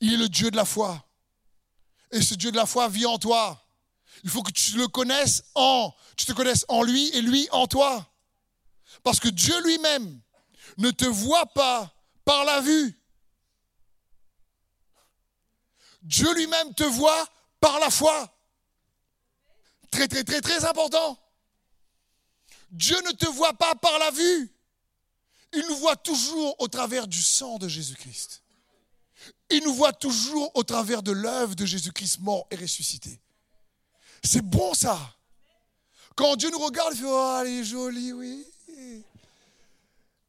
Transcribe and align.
Il 0.00 0.14
est 0.14 0.16
le 0.16 0.28
Dieu 0.28 0.50
de 0.50 0.56
la 0.56 0.64
foi. 0.64 1.04
Et 2.10 2.20
ce 2.20 2.34
Dieu 2.34 2.50
de 2.50 2.56
la 2.56 2.66
foi 2.66 2.88
vit 2.88 3.06
en 3.06 3.18
toi. 3.18 3.62
Il 4.24 4.30
faut 4.30 4.42
que 4.42 4.52
tu 4.52 4.76
le 4.76 4.88
connaisses 4.88 5.42
en, 5.54 5.92
tu 6.16 6.26
te 6.26 6.32
connaisses 6.32 6.64
en 6.68 6.82
lui 6.82 7.08
et 7.10 7.22
lui 7.22 7.48
en 7.50 7.66
toi. 7.66 8.06
Parce 9.02 9.18
que 9.18 9.28
Dieu 9.28 9.58
lui-même 9.62 10.20
ne 10.78 10.90
te 10.90 11.04
voit 11.04 11.46
pas 11.46 11.92
par 12.24 12.44
la 12.44 12.60
vue. 12.60 12.98
Dieu 16.02 16.32
lui-même 16.34 16.74
te 16.74 16.84
voit 16.84 17.26
par 17.60 17.78
la 17.78 17.90
foi. 17.90 18.28
Très, 19.90 20.08
très, 20.08 20.24
très, 20.24 20.40
très 20.40 20.64
important. 20.64 21.18
Dieu 22.70 22.96
ne 23.02 23.12
te 23.12 23.26
voit 23.26 23.54
pas 23.54 23.74
par 23.74 23.98
la 23.98 24.10
vue. 24.10 24.50
Il 25.52 25.64
nous 25.68 25.76
voit 25.76 25.96
toujours 25.96 26.56
au 26.60 26.68
travers 26.68 27.06
du 27.06 27.22
sang 27.22 27.58
de 27.58 27.68
Jésus-Christ. 27.68 28.41
Il 29.52 29.62
nous 29.64 29.74
voit 29.74 29.92
toujours 29.92 30.50
au 30.54 30.62
travers 30.62 31.02
de 31.02 31.12
l'œuvre 31.12 31.54
de 31.54 31.66
Jésus-Christ 31.66 32.20
mort 32.20 32.46
et 32.50 32.56
ressuscité. 32.56 33.20
C'est 34.24 34.40
bon 34.40 34.72
ça. 34.72 34.98
Quand 36.16 36.36
Dieu 36.36 36.50
nous 36.50 36.58
regarde, 36.58 36.94
il 36.94 36.98
fait 36.98 37.04
Oh, 37.06 37.38
elle 37.40 37.48
est 37.48 37.64
jolie, 37.64 38.12
oui. 38.12 38.46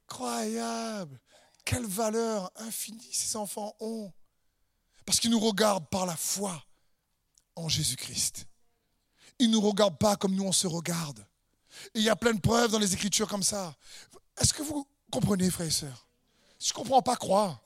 Incroyable. 0.09 1.19
Quelle 1.63 1.85
valeur 1.85 2.51
infinie 2.57 3.13
ces 3.13 3.37
enfants 3.37 3.75
ont. 3.79 4.11
Parce 5.05 5.19
qu'ils 5.19 5.31
nous 5.31 5.39
regardent 5.39 5.87
par 5.87 6.05
la 6.05 6.15
foi 6.15 6.61
en 7.55 7.69
Jésus-Christ. 7.69 8.45
Ils 9.39 9.47
ne 9.47 9.53
nous 9.53 9.61
regardent 9.61 9.97
pas 9.97 10.15
comme 10.17 10.35
nous 10.35 10.43
on 10.43 10.51
se 10.51 10.67
regarde. 10.67 11.25
Il 11.93 12.03
y 12.03 12.09
a 12.09 12.15
plein 12.15 12.33
de 12.33 12.41
preuves 12.41 12.71
dans 12.71 12.79
les 12.79 12.93
Écritures 12.93 13.27
comme 13.27 13.43
ça. 13.43 13.75
Est-ce 14.37 14.53
que 14.53 14.63
vous 14.63 14.87
comprenez, 15.11 15.49
frères 15.49 15.67
et 15.67 15.71
sœurs? 15.71 16.07
Si 16.59 16.69
je 16.69 16.73
ne 16.73 16.77
comprends 16.77 17.01
pas, 17.01 17.15
croire. 17.15 17.61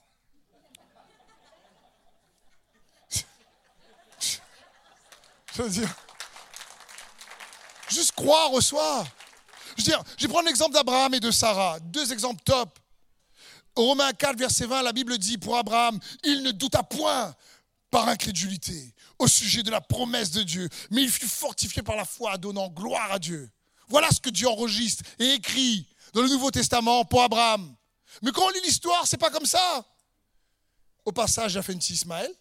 Juste 7.90 8.12
croire 8.12 8.52
au 8.54 8.62
soir. 8.62 9.06
Je 9.78 9.92
veux 10.22 10.30
prendre 10.30 10.48
l'exemple 10.48 10.74
d'Abraham 10.74 11.14
et 11.14 11.20
de 11.20 11.32
Sarah, 11.32 11.80
deux 11.80 12.12
exemples 12.12 12.42
top. 12.44 12.78
Romains 13.76 14.12
4, 14.12 14.38
verset 14.38 14.66
20, 14.66 14.82
la 14.82 14.92
Bible 14.92 15.18
dit 15.18 15.38
pour 15.38 15.56
Abraham, 15.56 16.00
il 16.24 16.42
ne 16.42 16.52
douta 16.52 16.82
point 16.82 17.36
par 17.92 18.08
incrédulité 18.08 18.94
au 19.20 19.28
sujet 19.28 19.64
de 19.64 19.70
la 19.70 19.82
promesse 19.82 20.32
de 20.32 20.44
Dieu, 20.44 20.68
mais 20.92 21.04
il 21.04 21.10
fut 21.10 21.28
fortifié 21.28 21.84
par 21.84 21.96
la 21.96 22.06
foi, 22.06 22.38
donnant 22.38 22.70
gloire 22.70 23.12
à 23.12 23.20
Dieu. 23.20 23.50
Voilà 23.88 24.10
ce 24.10 24.20
que 24.20 24.30
Dieu 24.30 24.48
enregistre 24.48 25.04
et 25.20 25.34
écrit 25.34 25.88
dans 26.14 26.22
le 26.22 26.30
Nouveau 26.30 26.52
Testament 26.52 27.06
pour 27.06 27.22
Abraham. 27.24 27.76
Mais 28.22 28.32
quand 28.32 28.46
on 28.46 28.50
lit 28.50 28.62
l'histoire, 28.64 29.06
c'est 29.06 29.18
pas 29.18 29.30
comme 29.30 29.46
ça. 29.46 29.86
Au 31.06 31.12
passage, 31.12 31.54
il 31.54 31.58
a 31.58 31.62
fait 31.62 31.74
une 31.74 31.80
Ismaël. 31.80 32.32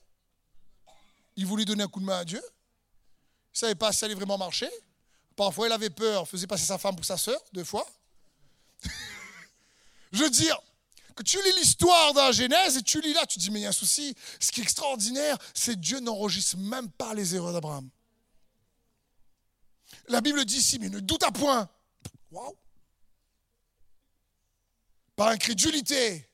Il 1.36 1.46
voulait 1.46 1.64
donner 1.64 1.84
un 1.84 1.88
coup 1.88 2.00
de 2.00 2.06
main 2.06 2.18
à 2.18 2.24
Dieu. 2.24 2.42
Ne 3.56 3.58
savait 3.58 3.74
pas 3.74 3.90
si 3.90 4.00
ça 4.00 4.06
allait 4.06 4.14
vraiment 4.14 4.36
marcher. 4.36 4.68
Parfois, 5.34 5.66
il 5.66 5.72
avait 5.72 5.88
peur, 5.88 6.28
faisait 6.28 6.46
passer 6.46 6.66
sa 6.66 6.76
femme 6.76 6.94
pour 6.94 7.06
sa 7.06 7.16
sœur, 7.16 7.40
deux 7.54 7.64
fois. 7.64 7.88
Je 10.12 10.22
veux 10.22 10.28
dire, 10.28 10.60
que 11.14 11.22
tu 11.22 11.42
lis 11.42 11.52
l'histoire 11.58 12.12
dans 12.12 12.30
Genèse 12.32 12.76
et 12.76 12.82
tu 12.82 13.00
lis 13.00 13.14
là, 13.14 13.24
tu 13.24 13.38
te 13.38 13.40
dis, 13.40 13.50
mais 13.50 13.60
il 13.60 13.62
y 13.62 13.66
a 13.66 13.70
un 13.70 13.72
souci. 13.72 14.14
Ce 14.38 14.52
qui 14.52 14.60
est 14.60 14.62
extraordinaire, 14.62 15.38
c'est 15.54 15.72
que 15.72 15.78
Dieu 15.78 16.00
n'enregistre 16.00 16.58
même 16.58 16.90
pas 16.90 17.14
les 17.14 17.34
erreurs 17.34 17.54
d'Abraham. 17.54 17.88
La 20.08 20.20
Bible 20.20 20.44
dit 20.44 20.58
ici, 20.58 20.78
mais 20.78 20.90
ne 20.90 21.00
doute 21.00 21.22
à 21.22 21.32
point. 21.32 21.66
Waouh! 22.30 22.54
Par 25.16 25.28
incrédulité 25.28 26.28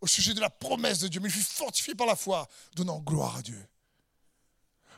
au 0.00 0.06
sujet 0.06 0.32
de 0.32 0.40
la 0.40 0.48
promesse 0.48 1.00
de 1.00 1.08
Dieu, 1.08 1.20
mais 1.20 1.28
il 1.28 1.32
fut 1.32 1.42
fortifié 1.42 1.94
par 1.94 2.06
la 2.06 2.16
foi, 2.16 2.48
donnant 2.74 3.00
gloire 3.00 3.36
à 3.36 3.42
Dieu. 3.42 3.68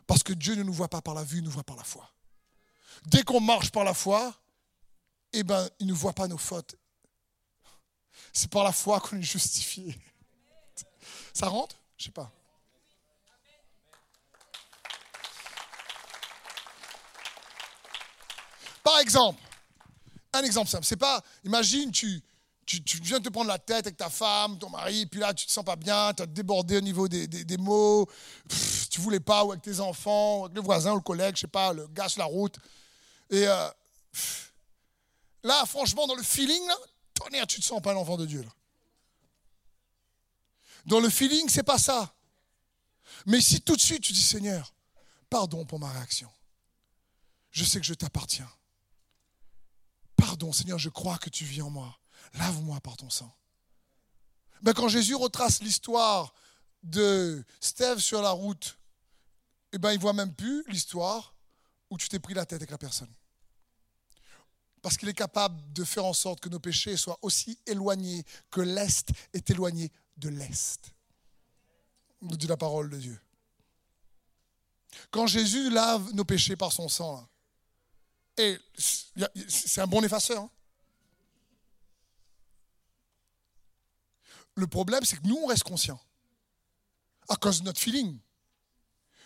Parce 0.07 0.23
que 0.23 0.33
Dieu 0.33 0.55
ne 0.55 0.63
nous 0.63 0.73
voit 0.73 0.89
pas 0.89 1.01
par 1.01 1.15
la 1.15 1.25
vue, 1.25 1.39
il 1.39 1.45
nous 1.45 1.51
voit 1.51 1.65
par 1.65 1.77
la 1.77 1.85
foi. 1.85 2.11
Dès 3.07 3.23
qu'on 3.23 3.41
marche 3.41 3.71
par 3.71 3.85
la 3.85 3.95
foi, 3.95 4.35
eh 5.33 5.43
ben, 5.43 5.69
il 5.81 5.87
ne 5.87 5.93
voit 5.93 6.13
pas 6.13 6.29
nos 6.29 6.39
fautes 6.39 6.77
c'est 8.35 8.51
par 8.51 8.65
la 8.65 8.73
foi 8.73 9.01
qu'on 9.01 9.17
est 9.17 9.23
justifié. 9.23 9.97
Ça 11.33 11.47
rentre? 11.47 11.77
Je 11.97 12.05
sais 12.05 12.11
pas. 12.11 12.31
Par 18.83 18.99
exemple, 18.99 19.41
un 20.35 20.43
exemple 20.43 20.69
simple, 20.69 20.85
c'est 20.85 20.97
pas, 20.97 21.23
imagine, 21.45 21.91
tu, 21.91 22.21
tu, 22.65 23.01
viens 23.03 23.19
de 23.19 23.25
te 23.25 23.29
prendre 23.29 23.49
la 23.49 23.59
tête 23.59 23.87
avec 23.87 23.97
ta 23.97 24.11
femme, 24.11 24.59
ton 24.59 24.71
mari, 24.71 25.07
puis 25.07 25.21
là, 25.21 25.35
tu 25.35 25.47
te 25.47 25.53
sens 25.53 25.65
pas 25.65 25.77
bien, 25.77 26.13
tu 26.15 26.23
as 26.23 26.27
débordé 26.27 26.79
au 26.79 26.81
niveau 26.81 27.09
des, 27.09 27.27
des, 27.27 27.57
mots, 27.57 28.09
tu 28.91 29.01
voulais 29.01 29.21
pas, 29.21 29.45
ou 29.45 29.53
avec 29.53 29.63
tes 29.63 29.81
enfants, 29.81 30.45
avec 30.45 30.57
le 30.57 30.63
voisin, 30.63 30.93
ou 30.93 30.97
le 30.97 31.03
collègue, 31.03 31.37
je 31.37 31.43
sais 31.43 31.47
pas, 31.47 31.73
le 31.73 31.87
gars 31.89 32.09
sur 32.09 32.21
la 32.21 32.27
route. 32.27 32.57
Et 33.31 33.47
euh, 33.47 33.69
là, 35.43 35.65
franchement, 35.67 36.07
dans 36.07 36.15
le 36.15 36.23
feeling, 36.23 36.67
là, 36.67 36.77
tonnerre, 37.15 37.47
tu 37.47 37.61
te 37.61 37.65
sens 37.65 37.81
pas 37.81 37.93
l'enfant 37.93 38.17
de 38.17 38.27
Dieu. 38.27 38.45
Dans 40.87 41.01
le 41.01 41.09
feeling, 41.09 41.49
c'est 41.49 41.63
pas 41.63 41.79
ça. 41.79 42.15
Mais 43.27 43.41
si 43.41 43.61
tout 43.61 43.77
de 43.77 43.81
suite 43.81 44.03
tu 44.03 44.13
dis 44.13 44.23
Seigneur, 44.23 44.75
pardon 45.31 45.65
pour 45.65 45.79
ma 45.79 45.91
réaction. 45.91 46.31
Je 47.51 47.65
sais 47.65 47.81
que 47.81 47.87
je 47.87 47.95
t'appartiens. 47.95 48.51
Pardon, 50.17 50.53
Seigneur, 50.53 50.79
je 50.79 50.89
crois 50.89 51.19
que 51.19 51.31
tu 51.31 51.45
vis 51.45 51.63
en 51.63 51.71
moi. 51.71 51.99
Lave-moi 52.35 52.81
par 52.81 52.97
ton 52.97 53.11
sang. 53.11 53.35
Ben, 54.63 54.73
quand 54.73 54.89
Jésus 54.89 55.15
retrace 55.15 55.61
l'histoire 55.63 56.35
de 56.83 57.45
Steve 57.61 57.99
sur 57.99 58.23
la 58.23 58.31
route, 58.31 58.79
eh 59.73 59.79
ben, 59.79 59.93
il 59.93 59.97
ne 59.97 60.01
voit 60.01 60.13
même 60.13 60.35
plus 60.35 60.65
l'histoire 60.69 61.35
où 61.91 61.99
tu 61.99 62.09
t'es 62.09 62.19
pris 62.19 62.35
la 62.35 62.47
tête 62.47 62.61
avec 62.61 62.71
la 62.71 62.79
personne. 62.79 63.13
Parce 64.83 64.97
qu'il 64.97 65.09
est 65.09 65.15
capable 65.15 65.73
de 65.73 65.85
faire 65.85 66.05
en 66.05 66.13
sorte 66.13 66.41
que 66.41 66.49
nos 66.49 66.59
péchés 66.59 66.97
soient 66.97 67.19
aussi 67.23 67.59
éloignés 67.67 68.25
que 68.51 68.61
l'Est 68.61 69.11
est 69.33 69.49
éloigné 69.51 69.91
de 70.17 70.29
l'Est. 70.29 70.93
Nous 72.21 72.37
dit 72.37 72.47
la 72.47 72.57
parole 72.57 72.91
de 72.91 72.99
Dieu. 72.99 73.21
Quand 75.11 75.27
Jésus 75.27 75.71
lave 75.71 76.13
nos 76.13 76.25
péchés 76.25 76.57
par 76.57 76.73
son 76.73 76.89
sang, 76.89 77.29
et 78.37 78.59
c'est 79.49 79.81
un 79.81 79.87
bon 79.87 80.03
effaceur. 80.03 80.43
Hein. 80.43 80.51
Le 84.55 84.67
problème, 84.67 85.05
c'est 85.05 85.17
que 85.17 85.27
nous, 85.27 85.37
on 85.37 85.47
reste 85.47 85.65
conscient. 85.65 86.01
À 87.29 87.37
cause 87.37 87.61
de 87.61 87.65
notre 87.65 87.81
feeling. 87.81 88.19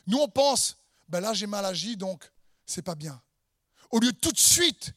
Nous, 0.07 0.19
on 0.19 0.29
pense, 0.29 0.79
ben 1.09 1.21
là, 1.21 1.35
j'ai 1.35 1.47
mal 1.47 1.65
agi, 1.65 1.97
donc 1.97 2.31
c'est 2.65 2.83
pas 2.83 2.95
bien. 2.95 3.21
Au 3.91 3.99
lieu 3.99 4.13
tout 4.13 4.33
de 4.33 4.39
suite 4.39 4.93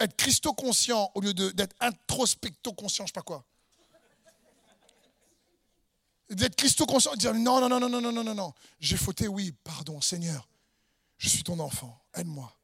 être 0.00 0.16
christo-conscient 0.16 1.12
au 1.14 1.20
lieu 1.20 1.34
d'être 1.34 1.76
introspecto-conscient, 1.80 3.04
je 3.04 3.10
sais 3.10 3.12
pas 3.12 3.22
quoi. 3.22 3.44
D'être 6.30 6.56
christo-conscient 6.56 7.16
dire 7.16 7.34
non, 7.34 7.60
non, 7.60 7.68
non, 7.68 7.80
non, 7.80 7.88
non, 7.88 8.00
non, 8.00 8.12
non, 8.12 8.24
non, 8.24 8.34
non. 8.34 8.54
J'ai 8.78 8.96
fauté, 8.96 9.28
oui, 9.28 9.52
pardon, 9.64 10.00
Seigneur. 10.00 10.48
Je 11.18 11.28
suis 11.28 11.42
ton 11.42 11.58
enfant, 11.58 12.02
aide-moi. 12.14 12.56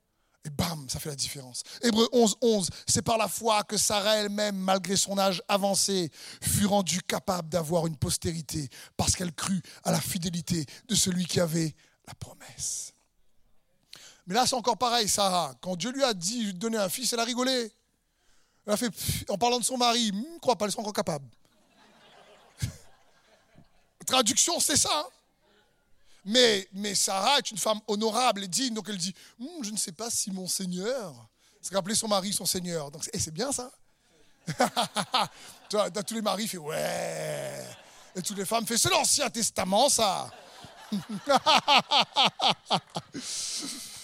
Et 0.47 0.51
bam, 0.51 0.89
ça 0.89 1.01
fait 1.01 1.09
la 1.09 1.17
différence. 1.17 1.65
Hébreu 1.83 2.09
11, 2.13 2.37
11, 2.41 2.71
c'est 2.87 3.03
par 3.03 3.19
la 3.19 3.27
foi 3.27 3.65
que 3.65 3.77
Sarah 3.77 4.19
elle-même, 4.19 4.55
malgré 4.57 4.95
son 4.95 5.19
âge 5.19 5.43
avancé, 5.49 6.09
fut 6.41 6.67
rendue 6.67 7.03
capable 7.03 7.49
d'avoir 7.49 7.89
une 7.89 7.97
postérité 7.97 8.69
parce 8.97 9.17
qu'elle 9.17 9.33
crut 9.33 9.65
à 9.83 9.91
la 9.91 10.01
fidélité 10.01 10.65
de 10.87 10.95
celui 10.95 11.27
qui 11.27 11.41
avait 11.41 11.75
la 12.07 12.15
promesse. 12.15 12.93
Mais 14.29 14.35
là, 14.35 14.47
c'est 14.47 14.55
encore 14.55 14.79
pareil, 14.79 15.09
Sarah. 15.09 15.53
Quand 15.61 15.75
Dieu 15.75 15.91
lui 15.91 16.05
a 16.05 16.15
dit 16.15 16.53
de 16.53 16.59
donner 16.59 16.79
un 16.79 16.89
fils, 16.89 17.13
elle 17.13 17.21
a 17.21 17.25
rigolé. 17.25 17.73
Elle 18.67 18.73
a 18.73 18.77
fait, 18.77 18.93
en 19.29 19.39
parlant 19.39 19.59
de 19.59 19.65
son 19.65 19.77
mari, 19.77 20.13
ne 20.13 20.21
hmm, 20.21 20.39
crois 20.41 20.55
pas, 20.55 20.67
elle 20.67 20.73
sont 20.73 20.81
encore 20.81 20.93
capable. 20.93 21.27
Traduction, 24.07 24.61
c'est 24.61 24.77
ça. 24.77 24.91
Hein. 24.93 25.07
Mais, 26.27 26.95
Sarah 26.95 27.39
est 27.39 27.51
une 27.51 27.59
femme 27.59 27.81
honorable 27.87 28.45
et 28.45 28.49
digne, 28.49 28.75
donc 28.75 28.89
elle 28.89 28.99
dit 28.99 29.15
hmm, 29.39 29.63
Je 29.63 29.71
ne 29.71 29.77
sais 29.77 29.93
pas 29.93 30.11
si 30.11 30.31
mon 30.31 30.49
Seigneur. 30.49 31.15
C'est 31.63 31.75
rappeler 31.75 31.95
son 31.95 32.09
mari 32.09 32.33
son 32.33 32.47
Seigneur. 32.47 32.91
Donc, 32.91 33.09
c'est 33.13 33.33
bien 33.33 33.53
ça. 33.53 33.71
tu 35.69 35.77
vois, 35.77 35.91
tous 35.91 36.15
les 36.15 36.23
maris 36.23 36.47
fait 36.47 36.59
Ouais. 36.59 37.67
Et 38.15 38.23
toutes 38.23 38.39
les 38.39 38.45
femmes 38.45 38.67
fait 38.67 38.79
C'est 38.79 38.91
l'Ancien 38.91 39.29
Testament, 39.31 39.89
ça. 39.89 40.31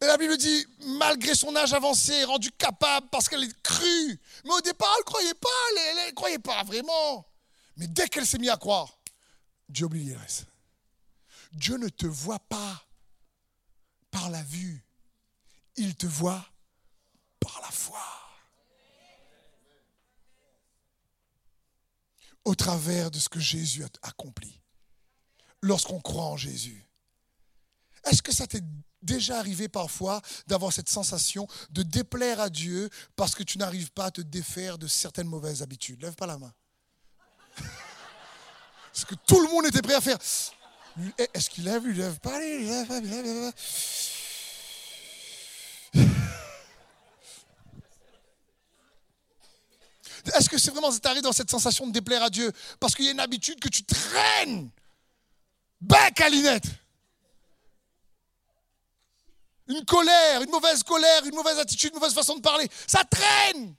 Et 0.00 0.06
la 0.06 0.18
Bible 0.18 0.36
dit, 0.36 0.66
malgré 0.98 1.34
son 1.34 1.54
âge 1.56 1.72
avancé, 1.72 2.24
rendu 2.24 2.50
capable 2.52 3.08
parce 3.10 3.28
qu'elle 3.28 3.44
est 3.44 3.62
crue. 3.62 4.20
Mais 4.44 4.52
au 4.52 4.60
départ, 4.60 4.92
elle 4.94 5.00
ne 5.00 5.04
croyait 5.04 5.34
pas, 5.34 5.48
elle 5.88 6.08
ne 6.08 6.14
croyait 6.14 6.38
pas 6.38 6.62
vraiment. 6.64 7.26
Mais 7.76 7.86
dès 7.86 8.08
qu'elle 8.08 8.26
s'est 8.26 8.38
mise 8.38 8.50
à 8.50 8.56
croire, 8.56 8.98
Dieu 9.68 9.86
oublie 9.86 10.04
le 10.04 10.16
reste. 10.16 10.46
Dieu 11.52 11.78
ne 11.78 11.88
te 11.88 12.06
voit 12.06 12.38
pas 12.38 12.84
par 14.10 14.30
la 14.30 14.42
vue, 14.42 14.84
il 15.76 15.94
te 15.94 16.06
voit 16.06 16.44
par 17.40 17.60
la 17.62 17.70
foi. 17.70 18.16
au 22.46 22.54
travers 22.54 23.10
de 23.10 23.18
ce 23.18 23.28
que 23.28 23.40
Jésus 23.40 23.84
a 23.84 23.88
accompli. 24.02 24.60
Lorsqu'on 25.62 26.00
croit 26.00 26.26
en 26.26 26.36
Jésus. 26.36 26.86
Est-ce 28.04 28.22
que 28.22 28.32
ça 28.32 28.46
t'est 28.46 28.62
déjà 29.02 29.38
arrivé 29.38 29.68
parfois 29.68 30.20
d'avoir 30.46 30.72
cette 30.72 30.88
sensation 30.88 31.46
de 31.70 31.82
déplaire 31.82 32.40
à 32.40 32.50
Dieu 32.50 32.88
parce 33.14 33.34
que 33.34 33.42
tu 33.42 33.58
n'arrives 33.58 33.92
pas 33.92 34.06
à 34.06 34.10
te 34.10 34.20
défaire 34.20 34.78
de 34.78 34.86
certaines 34.86 35.28
mauvaises 35.28 35.62
habitudes 35.62 36.02
Lève 36.02 36.14
pas 36.14 36.26
la 36.26 36.38
main. 36.38 36.52
Parce 38.92 39.04
que 39.04 39.14
tout 39.26 39.40
le 39.40 39.48
monde 39.48 39.66
était 39.66 39.82
prêt 39.82 39.94
à 39.94 40.00
faire. 40.00 40.16
Est-ce 41.34 41.50
qu'il 41.50 41.64
lève, 41.64 41.82
il 41.84 41.98
lève 41.98 42.18
pas, 42.18 42.38
lève 42.38 42.90
lève. 42.90 43.52
Est-ce 50.34 50.48
que 50.48 50.58
c'est 50.58 50.70
vraiment 50.70 50.90
ça 50.90 50.98
t'arrive 50.98 51.22
dans 51.22 51.32
cette 51.32 51.50
sensation 51.50 51.86
de 51.86 51.92
déplaire 51.92 52.22
à 52.22 52.30
Dieu? 52.30 52.50
Parce 52.80 52.94
qu'il 52.94 53.04
y 53.04 53.08
a 53.08 53.12
une 53.12 53.20
habitude 53.20 53.60
que 53.60 53.68
tu 53.68 53.84
traînes. 53.84 54.70
Bec 55.80 56.20
à. 56.20 56.60
Une 59.68 59.84
colère, 59.84 60.42
une 60.42 60.50
mauvaise 60.50 60.82
colère, 60.82 61.24
une 61.24 61.34
mauvaise 61.34 61.58
attitude, 61.58 61.92
une 61.92 61.98
mauvaise 61.98 62.14
façon 62.14 62.36
de 62.36 62.40
parler. 62.40 62.68
Ça 62.86 63.04
traîne. 63.04 63.74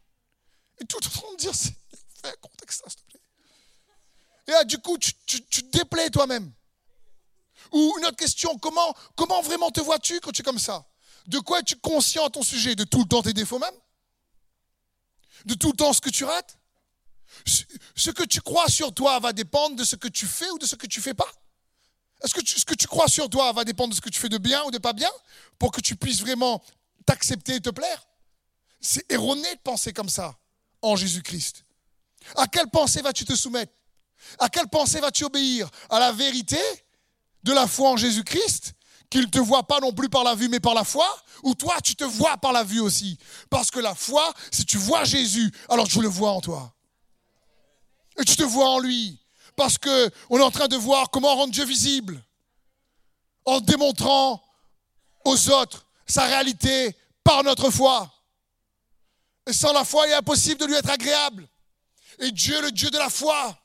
Et 0.80 0.86
tout 0.86 1.00
temps 1.00 1.32
de 1.32 1.38
dire, 1.38 1.54
fais 1.54 2.30
un 2.30 2.36
contexte, 2.42 2.84
s'il 2.88 3.02
te 3.02 3.12
plaît. 3.12 3.22
Et 4.48 4.52
là, 4.52 4.64
du 4.64 4.78
coup, 4.80 4.98
tu 4.98 5.14
te 5.14 5.62
déplais 5.78 6.10
toi-même. 6.10 6.54
Ou 7.72 7.96
une 7.98 8.06
autre 8.06 8.18
question, 8.18 8.58
comment, 8.60 8.96
comment 9.16 9.42
vraiment 9.42 9.72
te 9.72 9.82
vois-tu 9.82 10.20
quand 10.20 10.32
tu 10.32 10.42
es 10.42 10.44
comme 10.44 10.60
ça? 10.60 10.86
De 11.28 11.40
quoi 11.40 11.60
es-tu 11.60 11.76
conscient 11.78 12.26
à 12.26 12.30
ton 12.30 12.44
sujet? 12.44 12.76
De 12.76 12.84
tout 12.84 13.00
le 13.00 13.08
temps 13.08 13.22
tes 13.22 13.34
défauts 13.34 13.60
même? 13.60 13.76
De 15.46 15.54
tout 15.54 15.72
le 15.72 15.78
temps 15.78 15.94
ce 15.94 16.02
que 16.02 16.10
tu 16.10 16.24
rates? 16.24 16.58
Ce 17.96 18.12
que 18.12 18.24
tu 18.24 18.42
crois 18.42 18.68
sur 18.70 18.94
toi 18.94 19.20
va 19.20 19.34
dépendre 19.34 19.76
de 19.76 19.84
ce 19.84 19.96
que 19.96 20.08
tu 20.08 20.26
fais 20.26 20.50
ou 20.52 20.58
de 20.58 20.66
ce 20.66 20.76
que 20.76 20.88
tu 20.88 21.02
fais 21.02 21.14
pas? 21.14 21.30
Est-ce 22.24 22.34
que 22.34 22.42
ce 22.46 22.66
que 22.66 22.74
tu 22.74 22.88
crois 22.88 23.08
sur 23.08 23.30
toi 23.30 23.52
va 23.52 23.64
dépendre 23.64 23.92
de 23.92 23.96
ce 23.96 24.02
que 24.02 24.10
tu 24.10 24.20
fais 24.20 24.30
de 24.30 24.38
bien 24.38 24.64
ou 24.64 24.72
de 24.72 24.78
pas 24.78 24.94
bien 24.94 25.10
Pour 25.60 25.72
que 25.72 25.82
tu 25.82 25.96
puisses 25.96 26.22
vraiment 26.22 26.64
t'accepter 27.06 27.56
et 27.56 27.62
te 27.62 27.70
plaire? 27.70 28.08
C'est 28.82 29.10
erroné 29.12 29.54
de 29.56 29.60
penser 29.60 29.94
comme 29.94 30.10
ça 30.10 30.38
en 30.82 30.96
Jésus-Christ. 30.96 31.66
À 32.36 32.48
quelle 32.48 32.70
pensée 32.70 33.02
vas-tu 33.02 33.26
te 33.26 33.36
soumettre? 33.36 33.74
À 34.40 34.50
quelle 34.50 34.68
pensée 34.68 35.00
vas-tu 35.00 35.26
obéir? 35.26 35.70
À 35.90 36.00
la 36.00 36.12
vérité 36.12 36.60
de 37.44 37.54
la 37.54 37.68
foi 37.68 37.92
en 37.92 37.98
Jésus-Christ, 37.98 38.74
qu'il 39.10 39.22
ne 39.22 39.28
te 39.28 39.40
voit 39.40 39.66
pas 39.68 39.80
non 39.80 39.94
plus 39.94 40.10
par 40.10 40.24
la 40.24 40.36
vue 40.36 40.50
mais 40.50 40.60
par 40.60 40.74
la 40.74 40.84
foi, 40.84 41.08
ou 41.44 41.56
toi 41.56 41.76
tu 41.82 41.96
te 41.96 42.04
vois 42.04 42.38
par 42.38 42.52
la 42.52 42.64
vue 42.64 42.80
aussi? 42.80 43.18
Parce 43.50 43.72
que 43.72 43.80
la 43.80 43.96
foi, 43.96 44.34
si 44.52 44.66
tu 44.66 44.78
vois 44.78 45.04
Jésus, 45.04 45.52
alors 45.70 45.88
tu 45.88 46.02
le 46.02 46.08
vois 46.08 46.32
en 46.32 46.42
toi. 46.42 46.74
Et 48.20 48.26
tu 48.26 48.36
te 48.36 48.44
vois 48.44 48.70
en 48.70 48.80
lui. 48.80 49.20
Parce 49.58 49.78
que 49.78 50.10
on 50.30 50.40
est 50.40 50.44
en 50.44 50.52
train 50.52 50.70
de 50.70 50.78
voir 50.78 51.10
comment 51.10 51.36
rendre 51.36 51.52
Dieu 51.52 51.66
visible. 51.66 52.24
En 53.44 53.60
démontrant 53.60 54.42
aux 55.26 55.50
autres 55.50 55.86
sa 56.06 56.26
réalité 56.26 56.96
par 57.24 57.44
notre 57.44 57.70
foi. 57.70 58.10
Et 59.48 59.54
sans 59.54 59.74
la 59.74 59.84
foi, 59.84 60.08
il 60.08 60.12
est 60.12 60.16
impossible 60.16 60.62
de 60.62 60.66
lui 60.68 60.76
être 60.76 60.90
agréable. 60.90 61.50
Et 62.20 62.32
Dieu, 62.32 62.62
le 62.62 62.72
Dieu 62.72 62.90
de 62.90 62.98
la 62.98 63.10
foi, 63.10 63.58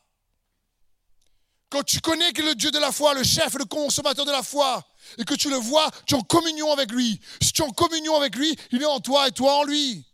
quand 1.69 1.83
tu 1.83 2.01
connais 2.01 2.33
que 2.33 2.43
le 2.43 2.55
Dieu 2.55 2.71
de 2.71 2.79
la 2.79 2.91
foi, 2.91 3.15
le 3.15 3.23
chef, 3.23 3.55
le 3.55 3.65
consommateur 3.65 4.25
de 4.25 4.31
la 4.31 4.43
foi, 4.43 4.85
et 5.19 5.25
que 5.25 5.35
tu 5.35 5.51
le 5.51 5.57
vois, 5.57 5.91
tu 6.07 6.15
es 6.15 6.19
en 6.19 6.23
communion 6.23 6.73
avec 6.73 6.91
lui. 6.91 7.21
Si 7.41 7.53
tu 7.53 7.63
es 7.63 7.65
en 7.65 7.71
communion 7.71 8.17
avec 8.17 8.35
lui, 8.37 8.57
il 8.71 8.83
est 8.83 8.87
en 8.87 9.01
toi 9.01 9.29
et 9.29 9.33
toi 9.33 9.57
en 9.59 9.65
lui. 9.65 10.07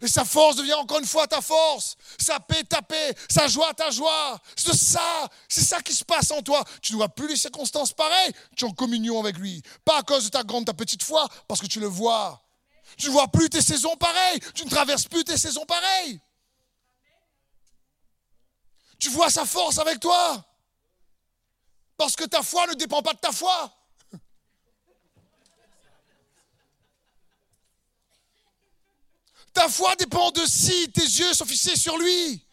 Et 0.00 0.08
sa 0.08 0.24
force 0.24 0.56
devient 0.56 0.74
encore 0.74 0.98
une 0.98 1.06
fois 1.06 1.26
ta 1.26 1.40
force, 1.40 1.96
sa 2.18 2.38
paix 2.40 2.62
ta 2.64 2.82
paix, 2.82 3.14
sa 3.28 3.48
joie 3.48 3.72
ta 3.74 3.90
joie. 3.90 4.40
C'est 4.56 4.76
ça, 4.76 5.28
c'est 5.48 5.64
ça 5.64 5.80
qui 5.82 5.92
se 5.92 6.04
passe 6.04 6.30
en 6.30 6.42
toi. 6.42 6.62
Tu 6.82 6.92
ne 6.92 6.98
vois 6.98 7.08
plus 7.08 7.28
les 7.28 7.36
circonstances 7.36 7.92
pareilles, 7.92 8.32
tu 8.56 8.64
es 8.64 8.68
en 8.68 8.72
communion 8.72 9.18
avec 9.20 9.36
lui. 9.38 9.62
Pas 9.84 9.98
à 9.98 10.02
cause 10.02 10.24
de 10.24 10.30
ta 10.30 10.44
grande, 10.44 10.66
ta 10.66 10.74
petite 10.74 11.02
foi, 11.02 11.26
parce 11.48 11.60
que 11.60 11.66
tu 11.66 11.80
le 11.80 11.88
vois. 11.88 12.42
Tu 12.96 13.06
ne 13.06 13.12
vois 13.12 13.28
plus 13.28 13.50
tes 13.50 13.62
saisons 13.62 13.96
pareilles, 13.96 14.40
tu 14.54 14.64
ne 14.64 14.70
traverses 14.70 15.06
plus 15.06 15.24
tes 15.24 15.36
saisons 15.36 15.66
pareilles. 15.66 16.20
Tu 18.98 19.10
vois 19.10 19.30
sa 19.30 19.44
force 19.44 19.78
avec 19.78 20.00
toi. 20.00 20.44
Parce 21.96 22.16
que 22.16 22.24
ta 22.24 22.42
foi 22.42 22.66
ne 22.68 22.74
dépend 22.74 23.02
pas 23.02 23.12
de 23.12 23.18
ta 23.18 23.32
foi. 23.32 23.72
Ta 29.52 29.68
foi 29.68 29.96
dépend 29.96 30.30
de 30.30 30.44
si 30.46 30.90
tes 30.92 31.02
yeux 31.02 31.34
sont 31.34 31.44
fixés 31.44 31.76
sur 31.76 31.96
lui. 31.98 32.44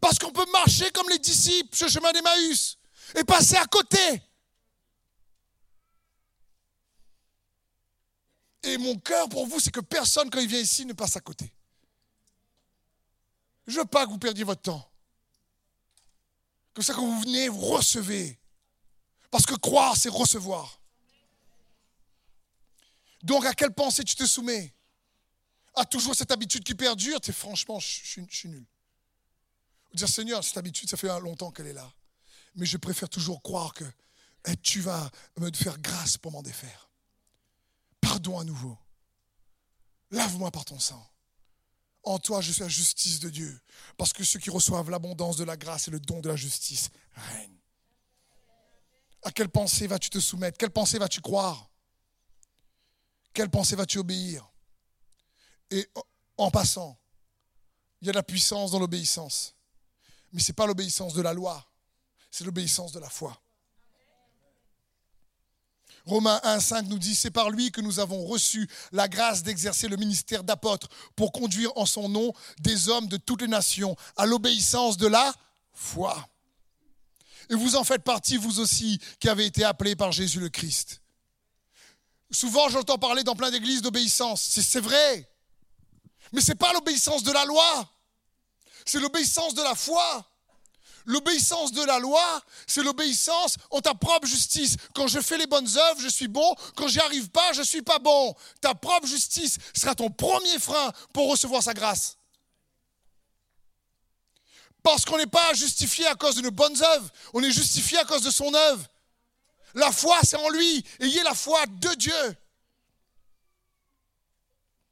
Parce 0.00 0.18
qu'on 0.18 0.32
peut 0.32 0.50
marcher 0.52 0.90
comme 0.90 1.08
les 1.08 1.18
disciples 1.18 1.76
sur 1.76 1.86
le 1.86 1.92
chemin 1.92 2.12
d'Emmaüs 2.12 2.78
et 3.14 3.24
passer 3.24 3.56
à 3.56 3.66
côté. 3.66 4.22
Et 8.64 8.78
mon 8.78 8.98
cœur 8.98 9.28
pour 9.28 9.46
vous, 9.46 9.60
c'est 9.60 9.70
que 9.70 9.80
personne, 9.80 10.30
quand 10.30 10.40
il 10.40 10.48
vient 10.48 10.60
ici, 10.60 10.86
ne 10.86 10.94
passe 10.94 11.16
à 11.16 11.20
côté. 11.20 11.52
Je 13.66 13.78
veux 13.78 13.84
pas 13.84 14.06
que 14.06 14.10
vous 14.10 14.18
perdiez 14.18 14.44
votre 14.44 14.62
temps. 14.62 14.90
Comme 16.72 16.84
ça, 16.84 16.94
quand 16.94 17.06
vous 17.06 17.20
venez, 17.20 17.48
vous 17.48 17.60
recevez. 17.60 18.38
Parce 19.30 19.46
que 19.46 19.54
croire, 19.54 19.96
c'est 19.96 20.08
recevoir. 20.08 20.80
Donc, 23.22 23.44
à 23.46 23.54
quelle 23.54 23.72
pensée 23.72 24.02
tu 24.04 24.14
te 24.16 24.26
soumets? 24.26 24.74
À 25.74 25.84
toujours 25.84 26.14
cette 26.14 26.30
habitude 26.30 26.62
qui 26.62 26.74
perdure 26.74 27.18
Franchement, 27.32 27.80
je, 27.80 28.20
suis 28.30 28.48
nul. 28.48 28.64
Dire, 29.92 30.08
Seigneur, 30.08 30.42
cette 30.42 30.56
habitude, 30.56 30.88
ça 30.88 30.96
fait 30.96 31.08
longtemps 31.20 31.50
qu'elle 31.50 31.66
est 31.66 31.72
là. 31.72 31.92
Mais 32.56 32.66
je 32.66 32.76
préfère 32.76 33.08
toujours 33.08 33.42
croire 33.42 33.74
que 33.74 33.84
eh, 34.46 34.56
tu 34.56 34.80
vas 34.80 35.10
me 35.38 35.50
faire 35.52 35.78
grâce 35.78 36.16
pour 36.16 36.32
m'en 36.32 36.42
défaire. 36.42 36.90
Pardon 38.00 38.38
à 38.38 38.44
nouveau. 38.44 38.78
Lave-moi 40.10 40.50
par 40.50 40.64
ton 40.64 40.78
sang. 40.78 41.04
En 42.04 42.18
toi, 42.18 42.40
je 42.40 42.52
suis 42.52 42.60
la 42.60 42.68
justice 42.68 43.18
de 43.18 43.30
Dieu. 43.30 43.60
Parce 43.96 44.12
que 44.12 44.22
ceux 44.22 44.38
qui 44.38 44.50
reçoivent 44.50 44.90
l'abondance 44.90 45.36
de 45.36 45.44
la 45.44 45.56
grâce 45.56 45.88
et 45.88 45.90
le 45.90 45.98
don 45.98 46.20
de 46.20 46.28
la 46.28 46.36
justice 46.36 46.90
règnent. 47.12 47.58
À 49.22 49.32
quelle 49.32 49.48
pensée 49.48 49.86
vas-tu 49.86 50.10
te 50.10 50.20
soumettre? 50.20 50.58
Quelle 50.58 50.70
pensée 50.70 50.98
vas-tu 50.98 51.22
croire? 51.22 51.70
Quelle 53.32 53.50
pensée 53.50 53.74
vas-tu 53.74 53.98
obéir? 53.98 54.53
Et 55.70 55.88
en 56.36 56.50
passant, 56.50 56.98
il 58.00 58.06
y 58.06 58.10
a 58.10 58.12
de 58.12 58.18
la 58.18 58.22
puissance 58.22 58.70
dans 58.70 58.78
l'obéissance. 58.78 59.54
Mais 60.32 60.40
ce 60.40 60.50
n'est 60.50 60.56
pas 60.56 60.66
l'obéissance 60.66 61.14
de 61.14 61.22
la 61.22 61.32
loi, 61.32 61.64
c'est 62.30 62.44
l'obéissance 62.44 62.92
de 62.92 62.98
la 62.98 63.08
foi. 63.08 63.40
Romains 66.06 66.40
1, 66.42 66.60
5 66.60 66.86
nous 66.88 66.98
dit, 66.98 67.14
c'est 67.14 67.30
par 67.30 67.48
lui 67.48 67.72
que 67.72 67.80
nous 67.80 67.98
avons 67.98 68.26
reçu 68.26 68.68
la 68.92 69.08
grâce 69.08 69.42
d'exercer 69.42 69.88
le 69.88 69.96
ministère 69.96 70.44
d'apôtre 70.44 70.88
pour 71.16 71.32
conduire 71.32 71.70
en 71.76 71.86
son 71.86 72.10
nom 72.10 72.32
des 72.60 72.88
hommes 72.90 73.08
de 73.08 73.16
toutes 73.16 73.40
les 73.40 73.48
nations 73.48 73.96
à 74.16 74.26
l'obéissance 74.26 74.98
de 74.98 75.06
la 75.06 75.32
foi. 75.72 76.28
Et 77.48 77.54
vous 77.54 77.76
en 77.76 77.84
faites 77.84 78.02
partie, 78.02 78.36
vous 78.36 78.60
aussi, 78.60 79.00
qui 79.18 79.28
avez 79.28 79.46
été 79.46 79.64
appelés 79.64 79.96
par 79.96 80.12
Jésus 80.12 80.40
le 80.40 80.50
Christ. 80.50 81.00
Souvent, 82.30 82.68
j'entends 82.68 82.98
parler 82.98 83.22
dans 83.22 83.36
plein 83.36 83.50
d'églises 83.50 83.80
d'obéissance. 83.80 84.42
C'est 84.42 84.80
vrai. 84.80 85.28
Mais 86.34 86.40
ce 86.40 86.48
n'est 86.48 86.56
pas 86.56 86.72
l'obéissance 86.72 87.22
de 87.22 87.30
la 87.30 87.44
loi. 87.44 87.88
C'est 88.84 88.98
l'obéissance 88.98 89.54
de 89.54 89.62
la 89.62 89.76
foi. 89.76 90.28
L'obéissance 91.06 91.70
de 91.70 91.84
la 91.84 92.00
loi, 92.00 92.42
c'est 92.66 92.82
l'obéissance 92.82 93.56
en 93.70 93.80
ta 93.80 93.94
propre 93.94 94.26
justice. 94.26 94.76
Quand 94.94 95.06
je 95.06 95.20
fais 95.20 95.38
les 95.38 95.46
bonnes 95.46 95.68
œuvres, 95.76 96.00
je 96.00 96.08
suis 96.08 96.26
bon. 96.26 96.56
Quand 96.74 96.88
j'y 96.88 96.98
arrive 96.98 97.30
pas, 97.30 97.52
je 97.52 97.62
suis 97.62 97.82
pas 97.82 98.00
bon. 98.00 98.34
Ta 98.60 98.74
propre 98.74 99.06
justice 99.06 99.58
sera 99.76 99.94
ton 99.94 100.10
premier 100.10 100.58
frein 100.58 100.92
pour 101.12 101.30
recevoir 101.30 101.62
sa 101.62 101.72
grâce. 101.72 102.16
Parce 104.82 105.04
qu'on 105.04 105.18
n'est 105.18 105.26
pas 105.26 105.54
justifié 105.54 106.06
à 106.06 106.16
cause 106.16 106.34
de 106.34 106.40
nos 106.40 106.50
bonnes 106.50 106.82
œuvres, 106.82 107.10
on 107.32 107.44
est 107.44 107.52
justifié 107.52 107.98
à 107.98 108.04
cause 108.04 108.22
de 108.22 108.30
son 108.30 108.52
œuvre. 108.52 108.84
La 109.74 109.92
foi, 109.92 110.18
c'est 110.24 110.36
en 110.36 110.48
lui. 110.48 110.84
Ayez 110.98 111.22
la 111.22 111.34
foi 111.34 111.64
de 111.66 111.94
Dieu. 111.94 112.36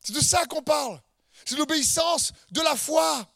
C'est 0.03 0.13
de 0.13 0.21
ça 0.21 0.47
qu'on 0.47 0.63
parle. 0.63 1.03
C'est 1.45 1.57
l'obéissance 1.57 2.33
de 2.51 2.61
la 2.61 2.77
foi. 2.77 3.27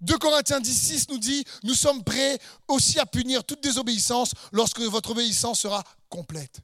2 0.00 0.16
Corinthiens 0.18 0.60
10, 0.60 0.74
6 0.74 1.08
nous 1.10 1.18
dit, 1.18 1.44
nous 1.62 1.74
sommes 1.74 2.02
prêts 2.02 2.38
aussi 2.68 2.98
à 2.98 3.06
punir 3.06 3.44
toute 3.44 3.62
désobéissance 3.62 4.32
lorsque 4.52 4.80
votre 4.80 5.10
obéissance 5.10 5.60
sera 5.60 5.84
complète. 6.08 6.60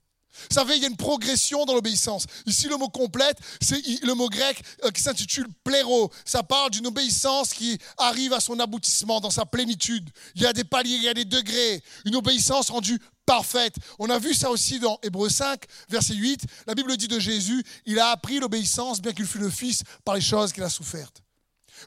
Vous 0.50 0.54
savez, 0.54 0.76
il 0.76 0.82
y 0.82 0.84
a 0.84 0.88
une 0.88 0.96
progression 0.96 1.64
dans 1.64 1.74
l'obéissance. 1.74 2.26
Ici, 2.46 2.68
le 2.68 2.76
mot 2.76 2.88
complète, 2.88 3.38
c'est 3.60 3.82
le 4.02 4.14
mot 4.14 4.28
grec 4.28 4.62
euh, 4.84 4.90
qui 4.90 5.02
s'intitule 5.02 5.46
pléro. 5.64 6.10
Ça 6.24 6.42
parle 6.42 6.70
d'une 6.70 6.86
obéissance 6.86 7.52
qui 7.52 7.78
arrive 7.98 8.32
à 8.32 8.40
son 8.40 8.58
aboutissement, 8.60 9.20
dans 9.20 9.30
sa 9.30 9.46
plénitude. 9.46 10.08
Il 10.34 10.42
y 10.42 10.46
a 10.46 10.52
des 10.52 10.64
paliers, 10.64 10.96
il 10.96 11.02
y 11.02 11.08
a 11.08 11.14
des 11.14 11.24
degrés. 11.24 11.82
Une 12.04 12.16
obéissance 12.16 12.70
rendue 12.70 13.00
parfaite. 13.26 13.74
On 13.98 14.08
a 14.08 14.18
vu 14.18 14.32
ça 14.32 14.50
aussi 14.50 14.78
dans 14.78 14.98
Hébreu 15.02 15.28
5, 15.28 15.64
verset 15.88 16.14
8. 16.14 16.42
La 16.66 16.74
Bible 16.74 16.96
dit 16.96 17.08
de 17.08 17.18
Jésus, 17.18 17.64
il 17.84 17.98
a 17.98 18.10
appris 18.10 18.38
l'obéissance 18.38 19.02
bien 19.02 19.12
qu'il 19.12 19.26
fût 19.26 19.38
le 19.38 19.50
Fils 19.50 19.82
par 20.04 20.14
les 20.14 20.20
choses 20.20 20.52
qu'il 20.52 20.62
a 20.62 20.70
souffertes. 20.70 21.22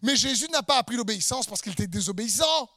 Mais 0.03 0.15
Jésus 0.15 0.48
n'a 0.51 0.62
pas 0.62 0.77
appris 0.77 0.98
l'obéissance 0.98 1.48
parce 1.48 1.62
qu'il 1.62 1.72
était 1.72 1.88
désobéissant. 1.88 2.70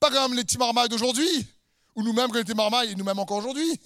Pas 0.00 0.10
comme 0.10 0.34
les 0.34 0.44
petits 0.44 0.58
d'aujourd'hui, 0.90 1.46
ou 1.94 2.02
nous-mêmes 2.02 2.30
quand 2.30 2.38
on 2.38 2.42
était 2.42 2.54
marmailles, 2.54 2.92
et 2.92 2.94
nous-mêmes 2.94 3.18
encore 3.18 3.38
aujourd'hui. 3.38 3.80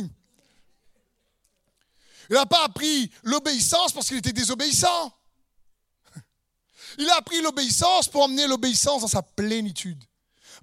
Il 2.31 2.35
n'a 2.35 2.47
pas 2.47 2.65
appris 2.65 3.11
l'obéissance 3.23 3.93
parce 3.93 4.09
qu'il 4.09 4.19
était 4.19 4.33
désobéissant. 4.33 5.13
Il 6.99 7.09
a 7.11 7.17
appris 7.17 7.41
l'obéissance 7.43 8.09
pour 8.09 8.23
emmener 8.23 8.47
l'obéissance 8.47 9.03
dans 9.03 9.09
sa 9.09 9.23
plénitude. 9.23 10.03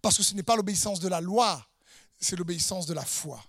Parce 0.01 0.17
que 0.17 0.23
ce 0.23 0.33
n'est 0.33 0.43
pas 0.43 0.55
l'obéissance 0.55 0.99
de 0.99 1.07
la 1.07 1.21
loi, 1.21 1.65
c'est 2.19 2.35
l'obéissance 2.35 2.85
de 2.85 2.93
la 2.93 3.05
foi. 3.05 3.43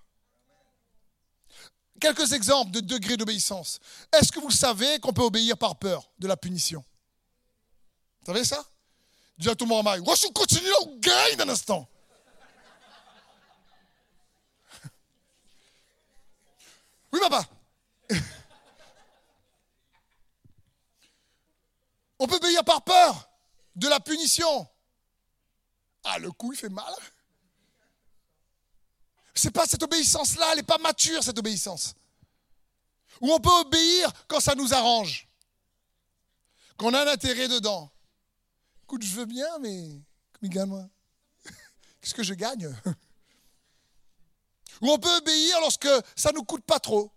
Quelques 2.00 2.33
exemples 2.33 2.71
de 2.73 2.81
degrés 2.81 3.17
d'obéissance. 3.17 3.81
Est-ce 4.12 4.31
que 4.31 4.41
vous 4.41 4.50
savez 4.50 4.99
qu'on 5.00 5.12
peut 5.12 5.23
obéir 5.23 5.57
par 5.57 5.76
peur 5.76 6.11
de 6.19 6.29
la 6.29 6.37
punition? 6.37 6.85
Vous 8.21 8.33
savez 8.33 8.45
ça? 8.45 8.65
Dis 9.38 9.49
à 9.49 9.55
tout 9.55 9.65
le 9.67 9.71
monde, 9.71 9.87
continue 10.35 10.69
on 10.83 10.99
gagne 10.99 11.41
un 11.41 11.49
instant. 11.49 11.88
On 22.18 22.26
peut 22.26 22.37
obéir 22.37 22.64
par 22.64 22.83
peur 22.83 23.30
de 23.75 23.88
la 23.88 24.00
punition. 24.00 24.66
Ah, 26.04 26.18
le 26.18 26.33
coup, 26.33 26.52
il 26.52 26.59
fait 26.59 26.68
mal. 26.68 26.95
C'est 29.35 29.50
pas 29.50 29.66
cette 29.66 29.83
obéissance-là, 29.83 30.47
elle 30.52 30.59
n'est 30.59 30.62
pas 30.62 30.78
mature, 30.78 31.23
cette 31.23 31.38
obéissance. 31.38 31.95
Ou 33.21 33.33
on 33.33 33.40
peut 33.40 33.61
obéir 33.61 34.11
quand 34.28 34.40
ça 34.40 34.54
nous 34.54 34.73
arrange, 34.73 35.28
qu'on 36.78 36.95
a 36.95 37.02
un 37.02 37.09
intérêt 37.09 37.49
dedans. 37.49 37.90
Écoute, 38.85 39.02
je 39.02 39.14
veux 39.14 39.26
bien, 39.26 39.59
mais 39.59 40.00
moi 40.66 40.88
Qu'est-ce 42.00 42.14
que 42.14 42.23
je 42.23 42.35
gagne? 42.35 42.75
Ou 44.80 44.90
on 44.90 44.99
peut 44.99 45.16
obéir 45.16 45.61
lorsque 45.61 45.88
ça 46.14 46.30
ne 46.30 46.37
nous 46.37 46.45
coûte 46.45 46.64
pas 46.64 46.78
trop. 46.78 47.11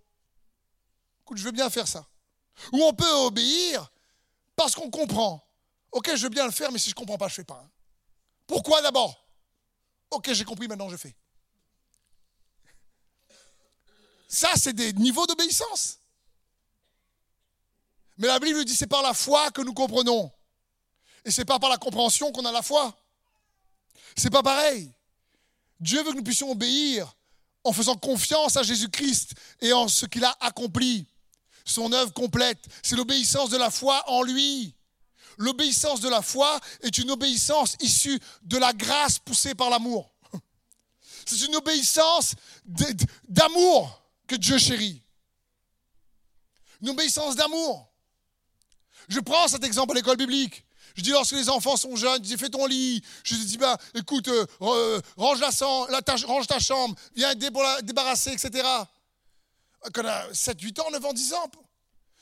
Je 1.36 1.43
veux 1.43 1.51
bien 1.51 1.69
faire 1.69 1.88
ça. 1.88 2.07
Ou 2.74 2.83
on 2.83 2.93
peut 2.93 3.12
obéir 3.25 3.91
parce 4.55 4.75
qu'on 4.75 4.89
comprend. 4.89 5.45
Ok, 5.91 6.15
je 6.15 6.24
veux 6.24 6.29
bien 6.29 6.45
le 6.45 6.51
faire, 6.51 6.71
mais 6.71 6.79
si 6.79 6.89
je 6.89 6.95
ne 6.95 7.00
comprends 7.00 7.17
pas, 7.17 7.27
je 7.27 7.33
ne 7.33 7.36
fais 7.38 7.43
pas. 7.43 7.63
Hein. 7.65 7.69
Pourquoi 8.45 8.81
d'abord? 8.81 9.27
Ok, 10.12 10.31
j'ai 10.33 10.43
compris, 10.43 10.67
maintenant 10.67 10.89
je 10.89 10.98
fais. 10.98 11.15
Ça, 14.27 14.51
c'est 14.55 14.74
des 14.74 14.93
niveaux 14.93 15.25
d'obéissance. 15.25 16.00
Mais 18.17 18.27
la 18.27 18.39
Bible 18.39 18.63
dit 18.65 18.75
c'est 18.75 18.88
par 18.88 19.01
la 19.01 19.13
foi 19.13 19.50
que 19.51 19.62
nous 19.62 19.74
comprenons. 19.74 20.31
Et 21.25 21.31
c'est 21.31 21.45
pas 21.45 21.59
par 21.59 21.69
la 21.69 21.77
compréhension 21.77 22.31
qu'on 22.31 22.45
a 22.45 22.51
la 22.51 22.62
foi. 22.62 22.95
C'est 24.15 24.29
pas 24.29 24.43
pareil. 24.43 24.91
Dieu 25.79 26.03
veut 26.03 26.12
que 26.12 26.17
nous 26.17 26.24
puissions 26.24 26.51
obéir 26.51 27.15
en 27.63 27.71
faisant 27.71 27.95
confiance 27.95 28.57
à 28.57 28.63
Jésus-Christ 28.63 29.33
et 29.62 29.74
en 29.74 29.88
ce 29.88 30.05
qu'il 30.05 30.24
a 30.25 30.36
accompli 30.41 31.07
son 31.69 31.91
œuvre 31.93 32.13
complète. 32.13 32.59
C'est 32.83 32.95
l'obéissance 32.95 33.49
de 33.49 33.57
la 33.57 33.69
foi 33.69 34.03
en 34.07 34.23
lui. 34.23 34.75
L'obéissance 35.38 36.01
de 36.01 36.09
la 36.09 36.21
foi 36.21 36.59
est 36.81 36.97
une 36.97 37.11
obéissance 37.11 37.75
issue 37.79 38.19
de 38.43 38.57
la 38.57 38.73
grâce 38.73 39.19
poussée 39.19 39.55
par 39.55 39.69
l'amour. 39.69 40.11
C'est 41.25 41.45
une 41.45 41.55
obéissance 41.55 42.33
d'amour 43.27 44.01
que 44.27 44.35
Dieu 44.35 44.57
chérit. 44.57 45.01
Une 46.81 46.89
obéissance 46.89 47.35
d'amour. 47.35 47.89
Je 49.07 49.19
prends 49.19 49.47
cet 49.47 49.63
exemple 49.63 49.91
à 49.93 49.95
l'école 49.95 50.17
biblique. 50.17 50.65
Je 50.95 51.03
dis 51.03 51.11
lorsque 51.11 51.33
les 51.33 51.49
enfants 51.49 51.77
sont 51.77 51.95
jeunes, 51.95 52.23
je 52.23 52.29
dis 52.29 52.38
fais 52.38 52.49
ton 52.49 52.65
lit. 52.65 53.01
Je 53.23 53.35
dis 53.35 53.57
ben, 53.57 53.77
écoute, 53.95 54.27
euh, 54.27 55.01
range, 55.15 55.39
la, 55.39 56.01
ta, 56.01 56.15
range 56.15 56.47
ta 56.47 56.59
chambre, 56.59 56.95
viens 57.15 57.33
pour 57.51 57.63
la 57.63 57.81
débarrasser, 57.81 58.31
etc 58.31 58.63
qu'on 59.93 60.05
a 60.05 60.33
7, 60.33 60.62
8 60.62 60.79
ans, 60.79 60.91
9 60.91 61.05
ans, 61.05 61.13
10 61.13 61.33
ans. 61.33 61.51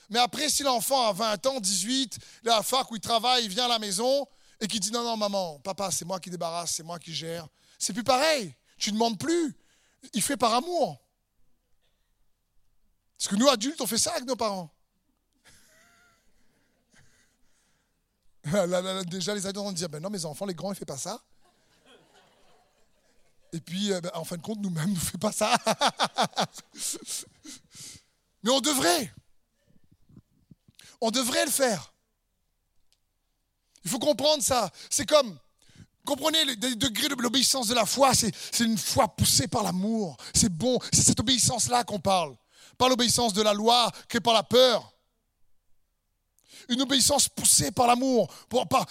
Mais 0.10 0.20
après, 0.20 0.50
si 0.50 0.64
l'enfant 0.64 1.08
a 1.08 1.14
20 1.14 1.46
ans, 1.48 1.60
18, 1.60 2.18
il 2.44 2.48
est 2.48 2.52
à 2.52 2.58
la 2.58 2.64
fac 2.64 2.90
où 2.92 2.96
il 2.96 3.02
travaille, 3.02 3.44
il 3.46 3.50
vient 3.50 3.66
à 3.66 3.70
la 3.70 3.80
maison 3.80 4.28
et 4.60 4.68
qui 4.68 4.80
dit 4.80 4.92
non, 4.92 5.04
non, 5.04 5.18
maman, 5.18 5.60
papa, 5.60 5.92
c'est 5.92 6.06
moi 6.06 6.20
qui 6.20 6.30
débarrasse, 6.30 6.76
c'est 6.76 6.84
moi 6.84 6.98
qui 7.00 7.14
gère. 7.14 7.48
C'est 7.78 7.94
plus 7.94 8.04
pareil. 8.04 8.56
Tu 8.78 8.92
ne 8.92 8.96
demandes 8.96 9.20
plus. 9.20 9.56
Il 10.14 10.22
fait 10.22 10.38
par 10.38 10.54
amour. 10.54 11.02
Parce 13.18 13.30
que 13.30 13.36
nous, 13.36 13.50
adultes, 13.50 13.82
on 13.82 13.88
fait 13.88 13.98
ça 13.98 14.12
avec 14.12 14.26
nos 14.26 14.36
parents. 14.36 14.72
déjà, 19.08 19.34
les 19.34 19.46
adultes 19.46 19.66
vont 19.66 19.72
dire 19.72 19.90
ben 19.90 20.02
non, 20.02 20.10
mes 20.10 20.24
enfants, 20.26 20.46
les 20.46 20.54
grands, 20.54 20.70
ils 20.70 20.76
ne 20.76 20.78
font 20.78 20.86
pas 20.86 20.98
ça. 20.98 21.22
Et 23.54 23.60
puis, 23.60 23.92
euh, 23.92 24.02
ben, 24.02 24.12
en 24.14 24.24
fin 24.24 24.38
de 24.38 24.42
compte, 24.42 24.60
nous-mêmes, 24.60 24.90
ne 24.90 24.94
nous 24.94 25.00
fait 25.00 25.18
pas 25.18 25.32
ça. 25.32 25.58
Mais 28.44 28.51
on 28.51 28.62
devrait. 28.62 29.13
On 31.01 31.12
devrait 31.12 31.46
le 31.46 31.51
faire. 31.51 31.94
Il 33.84 33.89
faut 33.89 34.00
comprendre 34.00 34.44
ça. 34.44 34.70
C'est 34.89 35.06
comme, 35.06 35.38
comprenez 36.06 36.44
les 36.46 36.56
degrés 36.56 37.10
de 37.10 37.22
l'obéissance 37.22 37.68
de 37.68 37.75
la 37.75 37.86
foi, 37.86 38.13
c'est 38.13 38.34
une 38.60 38.77
foi 38.77 39.08
poussée 39.08 39.48
par 39.48 39.63
l'amour. 39.63 40.18
C'est 40.34 40.50
bon, 40.50 40.80
c'est 40.92 41.04
cette 41.04 41.20
obéissance-là 41.20 41.84
qu'on 41.84 42.00
parle. 42.00 42.36
Pas 42.77 42.89
l'obéissance 42.89 43.34
de 43.34 43.42
la 43.42 43.54
loi, 43.54 43.92
qui 44.10 44.18
est 44.18 44.22
par 44.22 44.34
la 44.34 44.44
peur. 44.44 44.92
Une 46.70 46.82
obéissance 46.82 47.30
poussée 47.30 47.72
par 47.72 47.88
l'amour. 47.88 48.34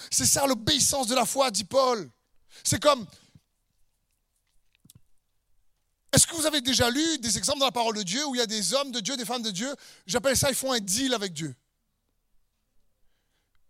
C'est 0.09 0.25
ça 0.25 0.45
l'obéissance 0.47 1.07
de 1.07 1.15
la 1.15 1.25
foi, 1.25 1.51
dit 1.51 1.63
Paul. 1.63 2.09
C'est 2.63 2.81
comme, 2.81 3.05
est-ce 6.13 6.25
que 6.25 6.35
vous 6.35 6.45
avez 6.45 6.61
déjà 6.61 6.89
lu 6.89 7.17
des 7.19 7.37
exemples 7.37 7.59
dans 7.59 7.65
la 7.65 7.71
parole 7.71 7.95
de 7.95 8.03
Dieu 8.03 8.25
où 8.25 8.35
il 8.35 8.37
y 8.37 8.41
a 8.41 8.47
des 8.47 8.73
hommes 8.73 8.91
de 8.91 8.99
Dieu, 8.99 9.17
des 9.17 9.25
femmes 9.25 9.41
de 9.41 9.51
Dieu? 9.51 9.73
J'appelle 10.05 10.37
ça, 10.37 10.49
ils 10.49 10.55
font 10.55 10.71
un 10.71 10.79
deal 10.79 11.13
avec 11.13 11.33
Dieu. 11.33 11.55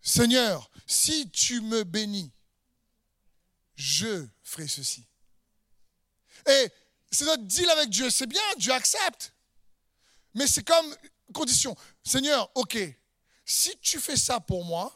Seigneur, 0.02 0.70
si 0.86 1.30
tu 1.32 1.62
me 1.62 1.84
bénis, 1.84 2.32
je 3.76 4.26
ferai 4.44 4.68
ceci. 4.68 5.06
Et 6.48 6.72
c'est 7.12 7.26
notre 7.26 7.44
deal 7.44 7.70
avec 7.70 7.90
Dieu. 7.90 8.10
C'est 8.10 8.28
bien, 8.28 8.42
Dieu 8.58 8.72
accepte. 8.72 9.34
Mais 10.34 10.48
c'est 10.48 10.64
comme 10.64 10.96
condition. 11.34 11.76
Seigneur, 12.04 12.50
ok, 12.56 12.78
si 13.46 13.78
tu 13.80 14.00
fais 14.00 14.16
ça 14.16 14.40
pour 14.40 14.64
moi, 14.64 14.94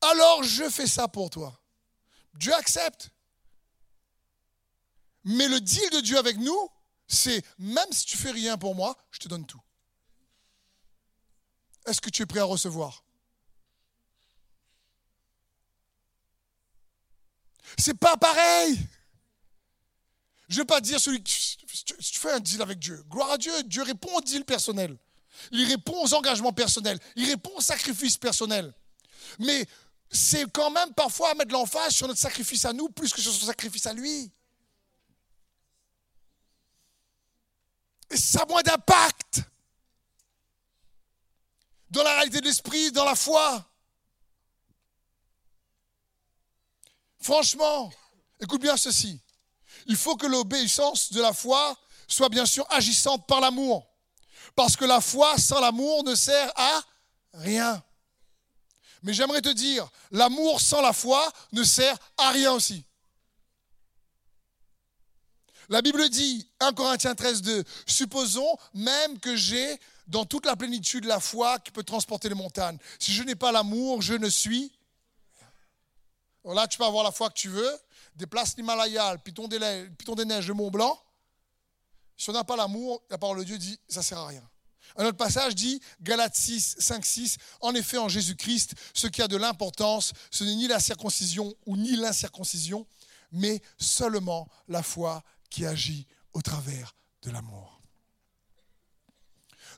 alors 0.00 0.42
je 0.42 0.68
fais 0.68 0.86
ça 0.86 1.08
pour 1.08 1.30
toi. 1.30 1.58
Dieu 2.34 2.52
accepte. 2.54 3.10
Mais 5.26 5.48
le 5.48 5.60
deal 5.60 5.90
de 5.90 6.00
Dieu 6.00 6.16
avec 6.16 6.38
nous, 6.38 6.70
c'est 7.08 7.44
même 7.58 7.90
si 7.90 8.06
tu 8.06 8.16
fais 8.16 8.30
rien 8.30 8.56
pour 8.56 8.76
moi, 8.76 8.96
je 9.10 9.18
te 9.18 9.28
donne 9.28 9.44
tout. 9.44 9.60
Est-ce 11.84 12.00
que 12.00 12.10
tu 12.10 12.22
es 12.22 12.26
prêt 12.26 12.40
à 12.40 12.44
recevoir? 12.44 13.04
C'est 17.76 17.98
pas 17.98 18.16
pareil. 18.16 18.78
Je 20.48 20.54
ne 20.54 20.60
vais 20.60 20.66
pas 20.66 20.80
dire 20.80 21.00
celui 21.00 21.22
tu 21.22 22.18
fais 22.18 22.30
un 22.32 22.40
deal 22.40 22.62
avec 22.62 22.78
Dieu. 22.78 23.02
Gloire 23.10 23.32
à 23.32 23.38
Dieu, 23.38 23.52
Dieu 23.64 23.82
répond 23.82 24.16
au 24.16 24.20
deal 24.20 24.44
personnel. 24.44 24.96
Il 25.50 25.66
répond 25.66 26.04
aux 26.04 26.14
engagements 26.14 26.52
personnels. 26.52 26.98
Il 27.16 27.28
répond 27.28 27.50
aux 27.56 27.60
sacrifices 27.60 28.16
personnels. 28.16 28.72
Mais 29.40 29.66
c'est 30.08 30.50
quand 30.52 30.70
même 30.70 30.94
parfois 30.94 31.32
à 31.32 31.34
mettre 31.34 31.52
l'emphase 31.52 31.94
sur 31.94 32.06
notre 32.06 32.20
sacrifice 32.20 32.64
à 32.64 32.72
nous 32.72 32.88
plus 32.88 33.12
que 33.12 33.20
sur 33.20 33.32
son 33.32 33.46
sacrifice 33.46 33.86
à 33.86 33.92
lui. 33.92 34.30
Et 37.95 37.95
ça 38.14 38.42
a 38.42 38.46
moins 38.46 38.62
d'impact 38.62 39.40
dans 41.90 42.02
la 42.02 42.14
réalité 42.14 42.40
de 42.40 42.46
l'esprit, 42.46 42.92
dans 42.92 43.04
la 43.04 43.14
foi. 43.14 43.64
Franchement, 47.20 47.92
écoute 48.40 48.60
bien 48.60 48.76
ceci. 48.76 49.20
Il 49.86 49.96
faut 49.96 50.16
que 50.16 50.26
l'obéissance 50.26 51.12
de 51.12 51.20
la 51.20 51.32
foi 51.32 51.76
soit 52.06 52.28
bien 52.28 52.46
sûr 52.46 52.66
agissante 52.70 53.26
par 53.26 53.40
l'amour. 53.40 53.86
Parce 54.54 54.76
que 54.76 54.84
la 54.84 55.00
foi 55.00 55.36
sans 55.38 55.60
l'amour 55.60 56.04
ne 56.04 56.14
sert 56.14 56.52
à 56.56 56.80
rien. 57.34 57.82
Mais 59.02 59.12
j'aimerais 59.12 59.42
te 59.42 59.48
dire, 59.48 59.88
l'amour 60.10 60.60
sans 60.60 60.80
la 60.80 60.92
foi 60.92 61.30
ne 61.52 61.62
sert 61.62 61.96
à 62.16 62.30
rien 62.30 62.52
aussi. 62.52 62.84
La 65.68 65.82
Bible 65.82 66.08
dit, 66.08 66.48
1 66.60 66.72
Corinthiens 66.72 67.14
13, 67.14 67.42
2, 67.42 67.64
supposons 67.86 68.56
même 68.74 69.18
que 69.18 69.34
j'ai 69.34 69.78
dans 70.06 70.24
toute 70.24 70.46
la 70.46 70.54
plénitude 70.54 71.04
la 71.04 71.18
foi 71.18 71.58
qui 71.58 71.72
peut 71.72 71.82
transporter 71.82 72.28
les 72.28 72.34
montagnes. 72.34 72.78
Si 72.98 73.12
je 73.12 73.22
n'ai 73.22 73.34
pas 73.34 73.50
l'amour, 73.50 74.02
je 74.02 74.14
ne 74.14 74.28
suis. 74.28 74.72
là, 76.44 76.66
tu 76.68 76.78
peux 76.78 76.84
avoir 76.84 77.02
la 77.02 77.10
foi 77.10 77.28
que 77.30 77.34
tu 77.34 77.48
veux, 77.48 77.78
déplace 78.14 78.56
l'Himalaya, 78.56 79.14
le 79.14 79.18
piton 79.18 79.48
des 79.48 80.24
neiges, 80.24 80.46
le 80.46 80.54
Mont 80.54 80.70
Blanc. 80.70 81.00
Si 82.16 82.30
on 82.30 82.32
n'a 82.32 82.44
pas 82.44 82.56
l'amour, 82.56 83.02
la 83.10 83.18
parole 83.18 83.40
de 83.40 83.44
Dieu 83.44 83.58
dit, 83.58 83.78
ça 83.88 84.00
ne 84.00 84.04
sert 84.04 84.18
à 84.18 84.28
rien. 84.28 84.48
Un 84.96 85.04
autre 85.04 85.16
passage 85.16 85.54
dit, 85.54 85.80
Galates 86.00 86.36
6, 86.36 86.76
5, 86.78 87.04
6, 87.04 87.36
En 87.60 87.74
effet, 87.74 87.98
en 87.98 88.08
Jésus-Christ, 88.08 88.74
ce 88.94 89.08
qui 89.08 89.20
a 89.20 89.28
de 89.28 89.36
l'importance, 89.36 90.12
ce 90.30 90.44
n'est 90.44 90.54
ni 90.54 90.68
la 90.68 90.80
circoncision 90.80 91.52
ou 91.66 91.76
ni 91.76 91.96
l'incirconcision, 91.96 92.86
mais 93.32 93.60
seulement 93.78 94.48
la 94.68 94.82
foi 94.82 95.22
qui 95.50 95.66
agit 95.66 96.06
au 96.32 96.42
travers 96.42 96.94
de 97.22 97.30
l'amour. 97.30 97.80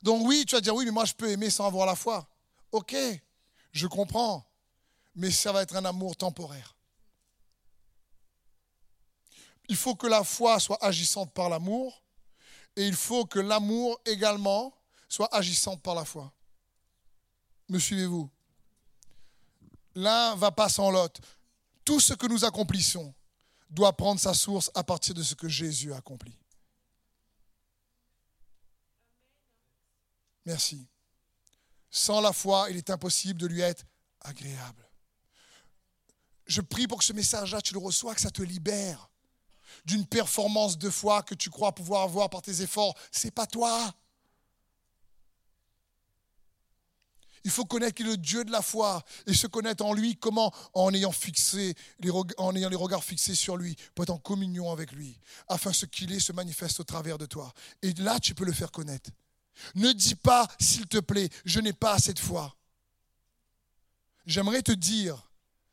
Donc 0.03 0.25
oui, 0.25 0.45
tu 0.47 0.55
vas 0.55 0.61
dire, 0.61 0.75
oui, 0.75 0.85
mais 0.85 0.91
moi 0.91 1.05
je 1.05 1.13
peux 1.13 1.29
aimer 1.29 1.49
sans 1.49 1.65
avoir 1.65 1.85
la 1.85 1.95
foi. 1.95 2.27
Ok, 2.71 2.95
je 3.71 3.87
comprends, 3.87 4.45
mais 5.15 5.31
ça 5.31 5.51
va 5.51 5.61
être 5.61 5.75
un 5.75 5.85
amour 5.85 6.15
temporaire. 6.15 6.75
Il 9.67 9.75
faut 9.75 9.95
que 9.95 10.07
la 10.07 10.23
foi 10.23 10.59
soit 10.59 10.83
agissante 10.83 11.33
par 11.33 11.49
l'amour, 11.49 12.01
et 12.75 12.87
il 12.87 12.95
faut 12.95 13.25
que 13.25 13.39
l'amour 13.39 13.99
également 14.05 14.73
soit 15.07 15.33
agissante 15.35 15.81
par 15.81 15.95
la 15.95 16.05
foi. 16.05 16.31
Me 17.67 17.77
suivez-vous? 17.77 18.29
L'un 19.95 20.35
va 20.35 20.51
pas 20.51 20.69
sans 20.69 20.91
l'autre. 20.91 21.21
Tout 21.83 21.99
ce 21.99 22.13
que 22.13 22.27
nous 22.27 22.45
accomplissons 22.45 23.13
doit 23.69 23.95
prendre 23.95 24.19
sa 24.19 24.33
source 24.33 24.71
à 24.73 24.83
partir 24.83 25.13
de 25.13 25.23
ce 25.23 25.35
que 25.35 25.47
Jésus 25.47 25.93
a 25.93 25.97
accompli. 25.97 26.37
Merci. 30.45 30.87
Sans 31.91 32.21
la 32.21 32.33
foi, 32.33 32.67
il 32.69 32.77
est 32.77 32.89
impossible 32.89 33.39
de 33.39 33.47
lui 33.47 33.61
être 33.61 33.85
agréable. 34.21 34.87
Je 36.45 36.61
prie 36.61 36.87
pour 36.87 36.99
que 36.99 37.05
ce 37.05 37.13
message-là, 37.13 37.61
tu 37.61 37.73
le 37.73 37.79
reçois, 37.79 38.15
que 38.15 38.21
ça 38.21 38.31
te 38.31 38.41
libère 38.41 39.09
d'une 39.85 40.05
performance 40.05 40.77
de 40.77 40.89
foi 40.89 41.21
que 41.21 41.35
tu 41.35 41.49
crois 41.49 41.73
pouvoir 41.73 42.03
avoir 42.03 42.29
par 42.29 42.41
tes 42.41 42.61
efforts. 42.61 42.95
C'est 43.11 43.31
pas 43.31 43.45
toi. 43.45 43.93
Il 47.43 47.51
faut 47.51 47.65
connaître 47.65 47.95
qu'il 47.95 48.07
est 48.07 48.11
le 48.11 48.17
Dieu 48.17 48.43
de 48.43 48.51
la 48.51 48.61
foi 48.61 49.03
et 49.25 49.33
se 49.33 49.47
connaître 49.47 49.85
en 49.85 49.93
lui. 49.93 50.15
Comment 50.15 50.53
En 50.73 50.93
ayant, 50.93 51.11
fixé 51.11 51.75
les, 51.99 52.11
en 52.37 52.55
ayant 52.55 52.69
les 52.69 52.75
regards 52.75 53.03
fixés 53.03 53.35
sur 53.35 53.57
lui, 53.57 53.75
pour 53.95 54.03
être 54.03 54.09
en 54.09 54.17
communion 54.17 54.71
avec 54.71 54.91
lui, 54.91 55.17
afin 55.47 55.73
ce 55.73 55.85
qu'il 55.85 56.11
est 56.11 56.19
se 56.19 56.31
manifeste 56.31 56.79
au 56.79 56.83
travers 56.83 57.17
de 57.17 57.25
toi. 57.25 57.53
Et 57.81 57.93
là, 57.93 58.19
tu 58.19 58.35
peux 58.35 58.45
le 58.45 58.53
faire 58.53 58.71
connaître. 58.71 59.09
Ne 59.75 59.91
dis 59.91 60.15
pas, 60.15 60.47
s'il 60.59 60.87
te 60.87 60.99
plaît, 60.99 61.29
je 61.45 61.59
n'ai 61.59 61.73
pas 61.73 61.93
assez 61.93 62.13
de 62.13 62.19
foi. 62.19 62.55
J'aimerais 64.25 64.61
te 64.61 64.71
dire, 64.71 65.29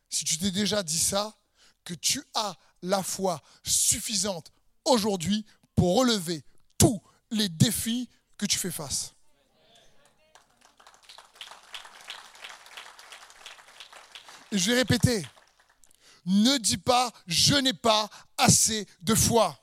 si 0.09 0.25
tu 0.25 0.39
t'es 0.39 0.51
déjà 0.51 0.83
dit 0.83 0.99
ça, 0.99 1.37
que 1.85 1.95
tu 1.95 2.23
as 2.35 2.57
la 2.83 3.03
foi 3.03 3.43
suffisante 3.63 4.53
aujourd'hui 4.85 5.45
pour 5.75 5.97
relever 5.97 6.45
tous 6.79 7.01
les 7.31 7.49
défis 7.49 8.09
que 8.37 8.47
tu 8.47 8.59
fais 8.59 8.71
face. 8.71 9.16
Et 14.53 14.59
je 14.59 14.71
vais 14.71 14.79
répéter, 14.79 15.27
ne 16.27 16.59
dis 16.59 16.77
pas 16.79 17.11
je 17.27 17.55
n'ai 17.55 17.73
pas 17.73 18.09
assez 18.37 18.87
de 19.03 19.15
foi. 19.15 19.59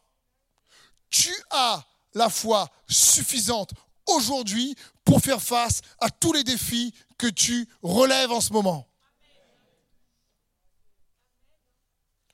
Tu 1.10 1.34
as 1.52 1.86
la 2.14 2.30
foi 2.30 2.70
suffisante 2.88 3.72
aujourd'hui 4.06 4.76
pour 5.06 5.22
faire 5.22 5.42
face 5.42 5.82
à 6.00 6.10
tous 6.10 6.34
les 6.34 6.44
défis 6.44 6.94
que 7.18 7.28
tu 7.28 7.68
relèves 7.82 8.32
en 8.32 8.42
ce 8.42 8.52
moment. 8.54 8.88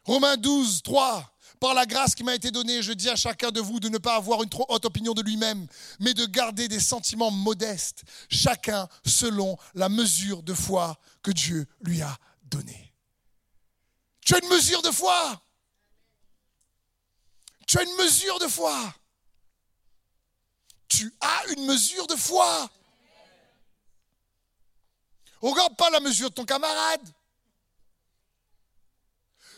Romains 0.04 0.38
12, 0.38 0.82
3. 0.84 1.36
Par 1.60 1.74
la 1.74 1.86
grâce 1.86 2.16
qui 2.16 2.24
m'a 2.24 2.36
été 2.36 2.52
donnée, 2.52 2.82
je 2.82 2.94
dis 2.94 3.10
à 3.10 3.18
chacun 3.18 3.52
de 3.52 3.60
vous 3.60 3.82
de 3.82 3.90
ne 3.90 3.98
pas 3.98 4.16
avoir 4.16 4.42
une 4.42 4.50
trop 4.50 4.66
haute 4.70 4.86
opinion 4.86 5.14
de 5.14 5.22
lui-même, 5.22 5.68
mais 6.00 6.14
de 6.14 6.26
garder 6.26 6.70
des 6.70 6.80
sentiments 6.80 7.32
modestes, 7.32 8.04
chacun 8.30 8.88
selon 9.06 9.58
la 9.76 9.90
mesure 9.90 10.42
de 10.42 10.54
foi 10.54 10.98
que 11.22 11.32
Dieu 11.32 11.68
lui 11.82 12.02
a 12.02 12.18
donnée. 12.50 12.94
Tu 14.26 14.36
as 14.36 14.40
une 14.40 14.50
mesure 14.50 14.82
de 14.82 14.92
foi. 14.92 15.42
Tu 17.68 17.78
as 17.78 17.84
une 17.84 17.96
mesure 17.96 18.40
de 18.40 18.48
foi. 18.48 18.94
Tu 20.88 21.14
as 21.22 21.46
une 21.54 21.66
mesure 21.66 22.08
de 22.08 22.16
foi. 22.16 22.70
Regarde 25.42 25.76
pas 25.78 25.90
la 25.90 26.00
mesure 26.00 26.30
de 26.30 26.36
ton 26.36 26.46
camarade. 26.46 27.14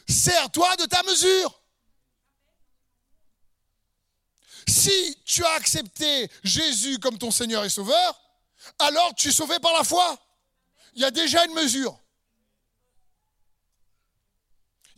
Sers-toi 0.08 0.76
de 0.76 0.86
ta 0.86 1.02
mesure. 1.04 1.62
Si 4.68 5.18
tu 5.26 5.44
as 5.44 5.54
accepté 5.54 6.30
Jésus 6.44 7.00
comme 7.00 7.18
ton 7.18 7.32
Seigneur 7.32 7.64
et 7.64 7.70
Sauveur, 7.70 8.22
alors 8.80 9.16
tu 9.16 9.30
es 9.30 9.32
sauvé 9.32 9.60
par 9.60 9.74
la 9.74 9.84
foi. 9.84 10.18
Il 10.94 11.02
y 11.02 11.06
a 11.06 11.12
déjà 11.12 11.46
une 11.46 11.54
mesure. 11.54 12.01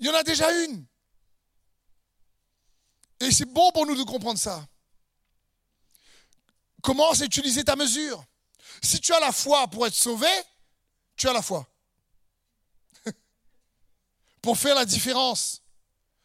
Il 0.04 0.08
y 0.08 0.10
en 0.10 0.16
a 0.16 0.24
déjà 0.24 0.52
une. 0.66 0.86
Et 3.22 3.32
c'est 3.32 3.46
bon 3.46 3.72
pour 3.72 3.86
nous 3.86 3.96
de 3.96 4.04
comprendre 4.04 4.38
ça. 4.38 4.68
Commence 6.82 7.22
à 7.22 7.26
utiliser 7.26 7.64
ta 7.64 7.78
mesure? 7.78 8.22
Si 8.82 9.00
tu 9.00 9.14
as 9.14 9.22
la 9.22 9.32
foi 9.32 9.66
pour 9.70 9.88
être 9.88 9.96
sauvé, 9.96 10.28
tu 11.16 11.30
as 11.30 11.32
la 11.32 11.42
foi. 11.42 11.66
pour 14.42 14.58
faire 14.58 14.76
la 14.76 14.84
différence. 14.84 15.62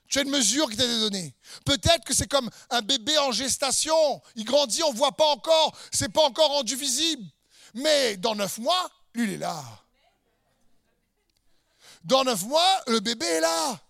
Tu 0.08 0.18
as 0.18 0.22
une 0.22 0.30
mesure 0.30 0.68
qui 0.68 0.76
t'a 0.76 0.82
été 0.82 0.98
donnée. 0.98 1.36
Peut-être 1.64 2.04
que 2.04 2.14
c'est 2.14 2.26
comme 2.26 2.50
un 2.70 2.82
bébé 2.82 3.16
en 3.18 3.30
gestation. 3.30 4.20
Il 4.34 4.44
grandit, 4.44 4.82
on 4.82 4.92
ne 4.92 4.98
voit 4.98 5.16
pas 5.16 5.28
encore. 5.28 5.78
C'est 5.92 6.12
pas 6.12 6.24
encore 6.24 6.48
rendu 6.48 6.74
visible. 6.74 7.22
Mais 7.74 8.16
dans 8.16 8.34
neuf 8.34 8.58
mois, 8.58 8.90
lui, 9.14 9.28
il 9.28 9.34
est 9.34 9.38
là. 9.38 9.62
Dans 12.04 12.24
neuf 12.24 12.42
mois, 12.44 12.82
le 12.87 13.00
bébé 13.00 13.26
est 13.26 13.40
là. 13.40 13.80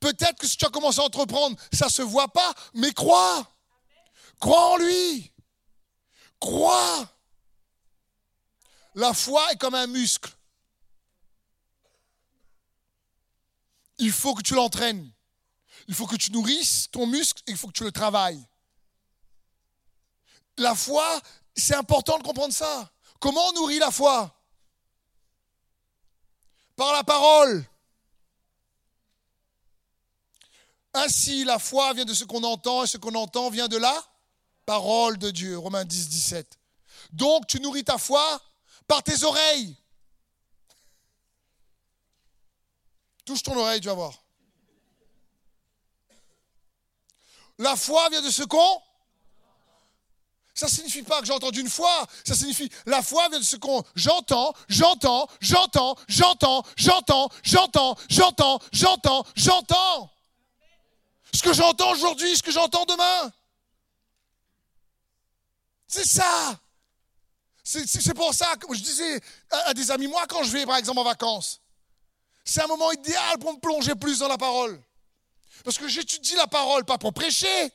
Peut-être 0.00 0.38
que 0.38 0.46
si 0.46 0.56
tu 0.56 0.66
as 0.66 0.70
commencé 0.70 1.00
à 1.00 1.04
entreprendre, 1.04 1.56
ça 1.72 1.86
ne 1.86 1.90
se 1.90 2.02
voit 2.02 2.28
pas, 2.28 2.52
mais 2.74 2.92
crois. 2.92 3.50
Crois 4.40 4.72
en 4.72 4.76
lui. 4.76 5.32
Crois. 6.38 7.08
La 8.94 9.14
foi 9.14 9.52
est 9.52 9.56
comme 9.56 9.74
un 9.74 9.86
muscle. 9.86 10.30
Il 13.98 14.12
faut 14.12 14.34
que 14.34 14.42
tu 14.42 14.54
l'entraînes. 14.54 15.10
Il 15.88 15.94
faut 15.94 16.06
que 16.06 16.16
tu 16.16 16.32
nourrisses 16.32 16.90
ton 16.90 17.06
muscle 17.06 17.42
et 17.46 17.52
il 17.52 17.56
faut 17.56 17.68
que 17.68 17.72
tu 17.72 17.84
le 17.84 17.92
travailles. 17.92 18.44
La 20.58 20.74
foi, 20.74 21.20
c'est 21.54 21.74
important 21.74 22.18
de 22.18 22.22
comprendre 22.22 22.52
ça. 22.52 22.90
Comment 23.20 23.46
on 23.48 23.52
nourrit 23.52 23.78
la 23.78 23.90
foi? 23.90 24.35
Par 26.76 26.92
la 26.92 27.02
parole. 27.02 27.64
Ainsi, 30.94 31.44
la 31.44 31.58
foi 31.58 31.92
vient 31.94 32.04
de 32.04 32.14
ce 32.14 32.24
qu'on 32.24 32.42
entend 32.44 32.84
et 32.84 32.86
ce 32.86 32.96
qu'on 32.96 33.14
entend 33.14 33.50
vient 33.50 33.68
de 33.68 33.76
la 33.76 34.04
parole 34.64 35.18
de 35.18 35.30
Dieu. 35.30 35.58
Romains 35.58 35.84
10, 35.84 36.08
17. 36.08 36.58
Donc, 37.12 37.46
tu 37.46 37.60
nourris 37.60 37.84
ta 37.84 37.98
foi 37.98 38.40
par 38.86 39.02
tes 39.02 39.22
oreilles. 39.24 39.76
Touche 43.24 43.42
ton 43.42 43.56
oreille, 43.56 43.80
tu 43.80 43.88
vas 43.88 43.94
voir. 43.94 44.14
La 47.58 47.74
foi 47.74 48.08
vient 48.10 48.22
de 48.22 48.30
ce 48.30 48.42
qu'on 48.42 48.82
ça 50.56 50.68
signifie 50.68 51.02
pas 51.02 51.20
que 51.20 51.26
j'ai 51.26 51.34
entendu 51.34 51.60
une 51.60 51.68
fois. 51.68 52.06
Ça 52.24 52.34
signifie 52.34 52.70
la 52.86 53.02
foi 53.02 53.28
vient 53.28 53.38
de 53.38 53.44
ce 53.44 53.56
qu'on 53.56 53.84
j'entends, 53.94 54.54
j'entends, 54.68 55.28
j'entends, 55.38 55.98
j'entends, 56.08 56.64
j'entends, 56.76 57.28
j'entends, 57.44 57.96
j'entends, 58.08 58.58
j'entends, 58.72 59.26
j'entends. 59.36 60.10
Ce 61.34 61.42
que 61.42 61.52
j'entends 61.52 61.92
aujourd'hui, 61.92 62.34
ce 62.34 62.42
que 62.42 62.50
j'entends 62.50 62.86
demain. 62.86 63.30
C'est 65.86 66.06
ça. 66.06 66.58
C'est 67.62 68.14
pour 68.14 68.32
ça 68.32 68.56
que 68.56 68.74
je 68.74 68.80
disais 68.80 69.20
à, 69.50 69.74
des 69.74 69.90
amis, 69.90 70.06
moi 70.06 70.24
quand 70.26 70.42
je 70.42 70.52
vais 70.52 70.64
par 70.64 70.76
exemple 70.78 71.00
en 71.00 71.04
vacances, 71.04 71.60
c'est 72.44 72.62
un 72.62 72.66
moment 72.66 72.92
idéal 72.92 73.38
pour 73.40 73.52
me 73.52 73.58
plonger 73.58 73.94
plus 73.94 74.20
dans 74.20 74.28
la 74.28 74.38
parole. 74.38 74.80
Parce 75.64 75.76
que 75.76 75.86
j'étudie 75.86 76.34
la 76.36 76.46
parole, 76.46 76.84
pas 76.84 76.96
pour 76.96 77.12
prêcher. 77.12 77.70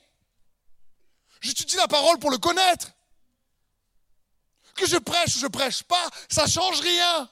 J'étudie 1.42 1.76
la 1.76 1.88
parole 1.88 2.18
pour 2.18 2.30
le 2.30 2.38
connaître. 2.38 2.92
Que 4.74 4.86
je 4.86 4.96
prêche 4.96 5.36
ou 5.36 5.38
je 5.40 5.48
prêche 5.48 5.82
pas, 5.82 6.08
ça 6.30 6.46
change 6.46 6.80
rien. 6.80 7.28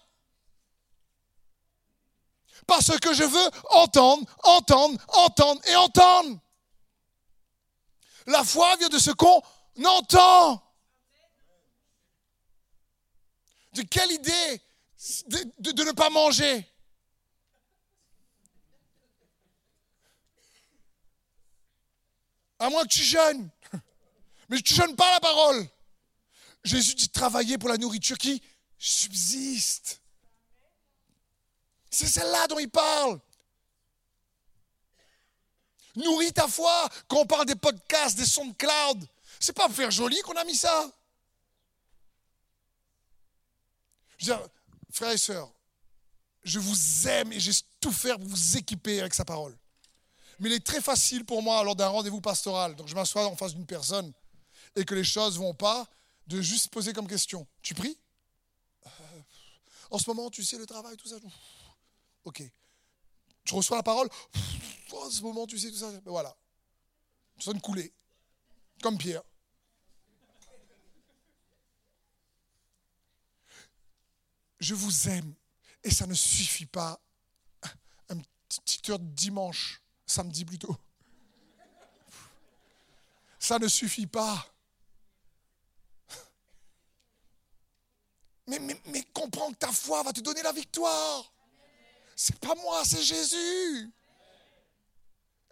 Parce 2.67 2.99
que 2.99 3.15
je 3.15 3.25
veux 3.25 3.51
entendre, 3.71 4.27
entendre, 4.43 5.01
entendre 5.09 5.61
et 5.67 5.77
entendre. 5.77 6.39
La 8.27 8.45
foi 8.45 8.77
vient 8.77 8.89
de 8.89 8.99
ce 8.99 9.11
qu'on 9.13 9.43
entend. 9.85 10.63
De 13.73 13.83
quelle 13.83 14.11
idée 14.11 14.63
de, 15.59 15.85
ne 15.85 15.93
pas 15.93 16.11
manger? 16.11 16.67
À 22.59 22.69
moins 22.69 22.83
que 22.83 22.89
tu 22.89 23.03
jeûnes. 23.03 23.49
Mais 24.51 24.61
tu 24.61 24.75
jeûnes 24.75 24.97
pas 24.97 25.11
la 25.13 25.21
parole. 25.21 25.67
Jésus 26.65 26.95
dit 26.95 27.09
travailler 27.09 27.57
pour 27.57 27.69
la 27.69 27.79
nourriture 27.79 28.19
qui 28.19 28.43
subsiste. 28.77 30.03
C'est 31.89 32.07
celle-là 32.07 32.49
dont 32.49 32.59
il 32.59 32.69
parle. 32.69 33.21
Nourris 35.97 36.33
ta 36.33 36.49
foi. 36.49 36.89
Quand 37.09 37.19
on 37.19 37.27
parle 37.27 37.47
des 37.47 37.55
podcasts, 37.55 38.19
des 38.19 38.27
sons 38.27 38.47
de 38.47 38.55
cloud, 38.55 39.09
c'est 39.39 39.53
pas 39.53 39.67
pour 39.67 39.75
faire 39.75 39.91
joli 39.91 40.21
qu'on 40.23 40.37
a 40.37 40.45
mis 40.45 40.57
ça. 40.57 40.91
Je 44.19 44.27
veux 44.27 44.37
dire, 44.37 44.49
frères 44.93 45.13
et 45.13 45.19
sœurs, 45.19 45.51
je 46.43 46.59
vous 46.59 47.09
aime 47.09 47.33
et 47.33 47.41
j'ai 47.41 47.53
tout 47.81 47.93
faire 47.93 48.19
pour 48.19 48.29
vous 48.29 48.57
équiper 48.57 49.01
avec 49.01 49.15
sa 49.15 49.25
parole. 49.25 49.57
Mais 50.41 50.51
il 50.51 50.55
est 50.55 50.67
très 50.67 50.81
facile 50.81 51.25
pour 51.25 51.43
moi, 51.43 51.63
lors 51.63 51.77
d'un 51.77 51.89
rendez-vous 51.89 52.21
pastoral, 52.21 52.75
donc 52.75 52.89
je 52.89 52.95
m'assois 52.95 53.27
en 53.27 53.37
face 53.37 53.55
d'une 53.55 53.67
personne 53.67 54.13
et 54.77 54.85
que 54.85 54.95
les 54.95 55.05
choses 55.05 55.39
vont 55.39 55.55
pas, 55.55 55.89
de 56.27 56.41
juste 56.41 56.69
poser 56.69 56.93
comme 56.93 57.09
question 57.09 57.47
Tu 57.63 57.75
pries? 57.75 57.99
Euh, 58.87 58.91
En 59.91 59.99
ce 59.99 60.09
moment, 60.09 60.31
tu 60.31 60.45
sais 60.45 60.59
le 60.59 60.67
travail, 60.67 60.97
tout 60.97 61.09
ça 61.09 61.17
Ok. 62.25 62.43
Tu 63.45 63.55
reçois 63.55 63.77
la 63.77 63.83
parole? 63.83 64.09
En 64.93 65.11
ce 65.11 65.23
moment, 65.23 65.47
tu 65.47 65.59
sais 65.59 65.71
tout 65.71 65.79
ça 65.79 65.91
Voilà. 66.05 66.37
Tu 67.37 67.45
sonnes 67.45 67.61
couler. 67.61 67.93
Comme 68.83 68.99
Pierre. 68.99 69.23
Je 74.59 74.75
vous 74.75 75.09
aime. 75.09 75.35
Et 75.83 75.91
ça 75.91 76.07
ne 76.07 76.15
suffit 76.15 76.67
pas. 76.67 77.01
Un 78.09 78.21
petit 78.49 78.91
heure 78.91 78.99
de 78.99 79.07
dimanche, 79.07 79.81
samedi 80.07 80.45
plutôt. 80.45 80.77
Ça 83.39 83.59
ne 83.59 83.69
suffit 83.69 84.07
pas. 84.07 84.50
Mais, 88.47 89.05
comprends 89.13 89.51
que 89.53 89.59
ta 89.59 89.71
foi 89.71 90.03
va 90.03 90.13
te 90.13 90.21
donner 90.21 90.43
la 90.43 90.53
victoire. 90.53 91.33
C'est 92.17 92.39
pas 92.39 92.55
moi, 92.57 92.83
c'est 92.85 93.03
Jésus. 93.03 93.93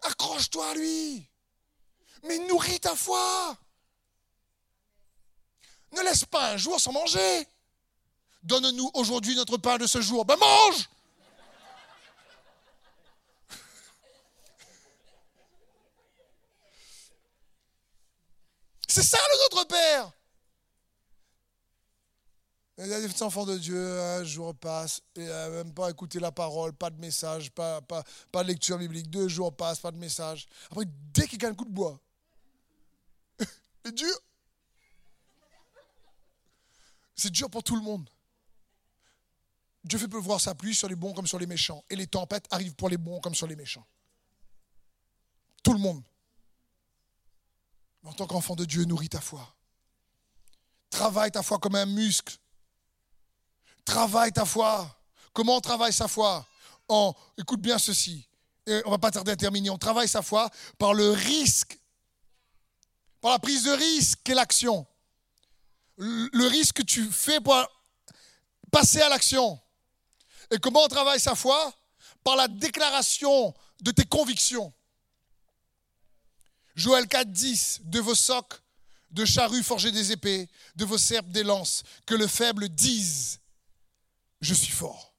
Accroche-toi 0.01 0.69
à 0.69 0.73
lui. 0.75 1.25
Mais 2.23 2.37
nourris 2.39 2.79
ta 2.79 2.95
foi. 2.95 3.57
Ne 5.91 6.01
laisse 6.01 6.25
pas 6.25 6.51
un 6.51 6.57
jour 6.57 6.79
sans 6.79 6.91
manger. 6.91 7.47
Donne-nous 8.43 8.91
aujourd'hui 8.93 9.35
notre 9.35 9.57
pain 9.57 9.77
de 9.77 9.87
ce 9.87 10.01
jour. 10.01 10.25
Ben 10.25 10.37
mange 10.37 10.89
C'est 18.87 19.03
ça 19.03 19.17
le 19.17 19.37
Notre 19.43 19.67
Père. 19.67 20.11
Il 22.81 22.87
y 22.87 22.93
a 22.93 23.01
des 23.01 23.23
enfants 23.23 23.45
de 23.45 23.57
Dieu, 23.57 24.01
un 24.01 24.23
jour 24.23 24.55
passe, 24.55 25.01
et 25.17 25.25
même 25.25 25.73
pas 25.73 25.89
écouter 25.89 26.17
la 26.17 26.31
parole, 26.31 26.71
pas 26.71 26.89
de 26.89 26.97
message, 26.97 27.51
pas, 27.51 27.81
pas, 27.81 28.05
pas 28.31 28.41
de 28.43 28.47
lecture 28.47 28.77
biblique. 28.77 29.09
Deux 29.09 29.27
jours 29.27 29.53
passent, 29.53 29.81
pas 29.81 29.91
de 29.91 29.97
message. 29.97 30.47
Après, 30.71 30.85
dès 31.13 31.27
qu'il 31.27 31.37
gagne 31.37 31.51
un 31.51 31.55
coup 31.55 31.65
de 31.65 31.73
bois, 31.73 31.99
c'est 33.83 33.93
dur. 33.93 34.17
C'est 37.17 37.31
dur 37.31 37.49
pour 37.49 37.63
tout 37.63 37.75
le 37.75 37.81
monde. 37.81 38.09
Dieu 39.83 39.99
fait 39.99 40.07
pleuvoir 40.07 40.39
sa 40.39 40.55
pluie 40.55 40.73
sur 40.73 40.87
les 40.87 40.95
bons 40.95 41.13
comme 41.13 41.27
sur 41.27 41.37
les 41.37 41.47
méchants. 41.47 41.83
Et 41.89 41.97
les 41.97 42.07
tempêtes 42.07 42.45
arrivent 42.49 42.75
pour 42.75 42.87
les 42.87 42.97
bons 42.97 43.19
comme 43.19 43.35
sur 43.35 43.47
les 43.47 43.57
méchants. 43.57 43.85
Tout 45.63 45.73
le 45.73 45.79
monde. 45.79 46.01
En 48.05 48.13
tant 48.13 48.25
qu'enfant 48.25 48.55
de 48.55 48.63
Dieu, 48.63 48.85
nourris 48.85 49.09
ta 49.09 49.19
foi. 49.19 49.53
Travaille 50.89 51.31
ta 51.31 51.43
foi 51.43 51.59
comme 51.59 51.75
un 51.75 51.85
muscle. 51.85 52.37
Travaille 53.85 54.31
ta 54.31 54.45
foi. 54.45 54.95
Comment 55.33 55.57
on 55.57 55.61
travaille 55.61 55.93
sa 55.93 56.07
foi? 56.07 56.45
En, 56.87 57.13
écoute 57.37 57.61
bien 57.61 57.77
ceci, 57.77 58.27
et 58.65 58.81
on 58.85 58.91
va 58.91 58.97
pas 58.97 59.11
tarder 59.11 59.31
à 59.31 59.35
terminer. 59.35 59.69
On 59.69 59.77
travaille 59.77 60.07
sa 60.07 60.21
foi 60.21 60.49
par 60.77 60.93
le 60.93 61.11
risque, 61.11 61.79
par 63.21 63.31
la 63.31 63.39
prise 63.39 63.63
de 63.63 63.71
risque 63.71 64.27
et 64.29 64.33
l'action. 64.33 64.85
Le 65.97 66.47
risque 66.47 66.77
que 66.77 66.83
tu 66.83 67.05
fais 67.05 67.39
pour 67.41 67.55
passer 68.71 69.01
à 69.01 69.09
l'action. 69.09 69.59
Et 70.51 70.57
comment 70.57 70.83
on 70.83 70.87
travaille 70.87 71.19
sa 71.19 71.35
foi? 71.35 71.73
Par 72.23 72.35
la 72.35 72.47
déclaration 72.47 73.53
de 73.81 73.91
tes 73.91 74.05
convictions. 74.05 74.73
Joël 76.75 77.07
4, 77.07 77.31
10, 77.31 77.81
de 77.83 77.99
vos 77.99 78.15
socs, 78.15 78.61
de 79.11 79.25
charrues 79.25 79.63
forgées 79.63 79.91
des 79.91 80.11
épées, 80.11 80.47
de 80.75 80.85
vos 80.85 80.97
serpes 80.97 81.29
des 81.29 81.43
lances, 81.43 81.83
que 82.05 82.15
le 82.15 82.27
faible 82.27 82.69
dise 82.69 83.39
je 84.41 84.53
suis 84.53 84.71
fort. 84.71 85.13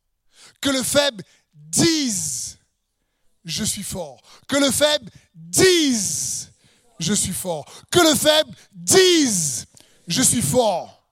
Que 0.60 0.70
le 0.70 0.82
faible 0.82 1.24
dise, 1.54 2.58
je 3.44 3.64
suis 3.64 3.82
fort. 3.82 4.20
Que 4.48 4.56
le 4.56 4.70
faible 4.70 5.10
dise, 5.34 6.52
je 6.98 7.12
suis 7.14 7.32
fort. 7.32 7.64
Que 7.90 8.00
le 8.00 8.14
faible 8.14 8.54
dise, 8.72 9.66
je 10.06 10.22
suis 10.22 10.42
fort. 10.42 11.08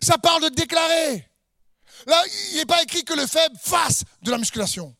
Ça 0.00 0.18
parle 0.18 0.42
de 0.44 0.48
déclarer. 0.50 1.28
Là, 2.06 2.22
il 2.52 2.56
n'est 2.56 2.66
pas 2.66 2.82
écrit 2.82 3.04
que 3.04 3.14
le 3.14 3.26
faible 3.26 3.56
fasse 3.58 4.04
de 4.22 4.30
la 4.30 4.38
musculation. 4.38 4.94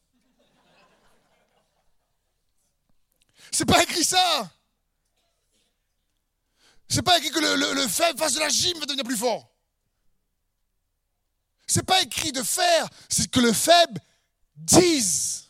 C'est 3.53 3.67
pas 3.67 3.83
écrit 3.83 4.05
ça. 4.05 4.51
C'est 6.89 7.03
pas 7.03 7.19
écrit 7.19 7.31
que 7.31 7.41
le, 7.41 7.75
le, 7.75 7.89
faible 7.89 8.19
fasse 8.19 8.35
de 8.35 8.41
la 8.41 8.49
gym 8.49 8.79
va 8.79 8.87
devenir 8.87 9.05
plus 9.05 9.17
fort. 9.17 9.56
C'est 11.67 11.83
pas 11.83 12.01
écrit 12.03 12.33
de 12.33 12.43
faire, 12.43 12.89
c'est 13.09 13.31
que 13.31 13.41
le 13.41 13.53
faible 13.53 14.01
dise 14.57 15.43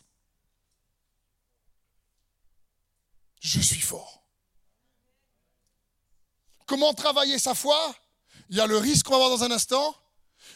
Je 3.39 3.61
suis 3.61 3.79
fort. 3.79 4.23
Comment 6.65 6.93
travailler 6.93 7.39
sa 7.39 7.55
foi? 7.55 7.95
Il 8.49 8.57
y 8.57 8.59
a 8.59 8.67
le 8.67 8.77
risque 8.77 9.05
qu'on 9.05 9.17
va 9.17 9.23
avoir 9.23 9.37
dans 9.37 9.45
un 9.45 9.51
instant, 9.51 9.95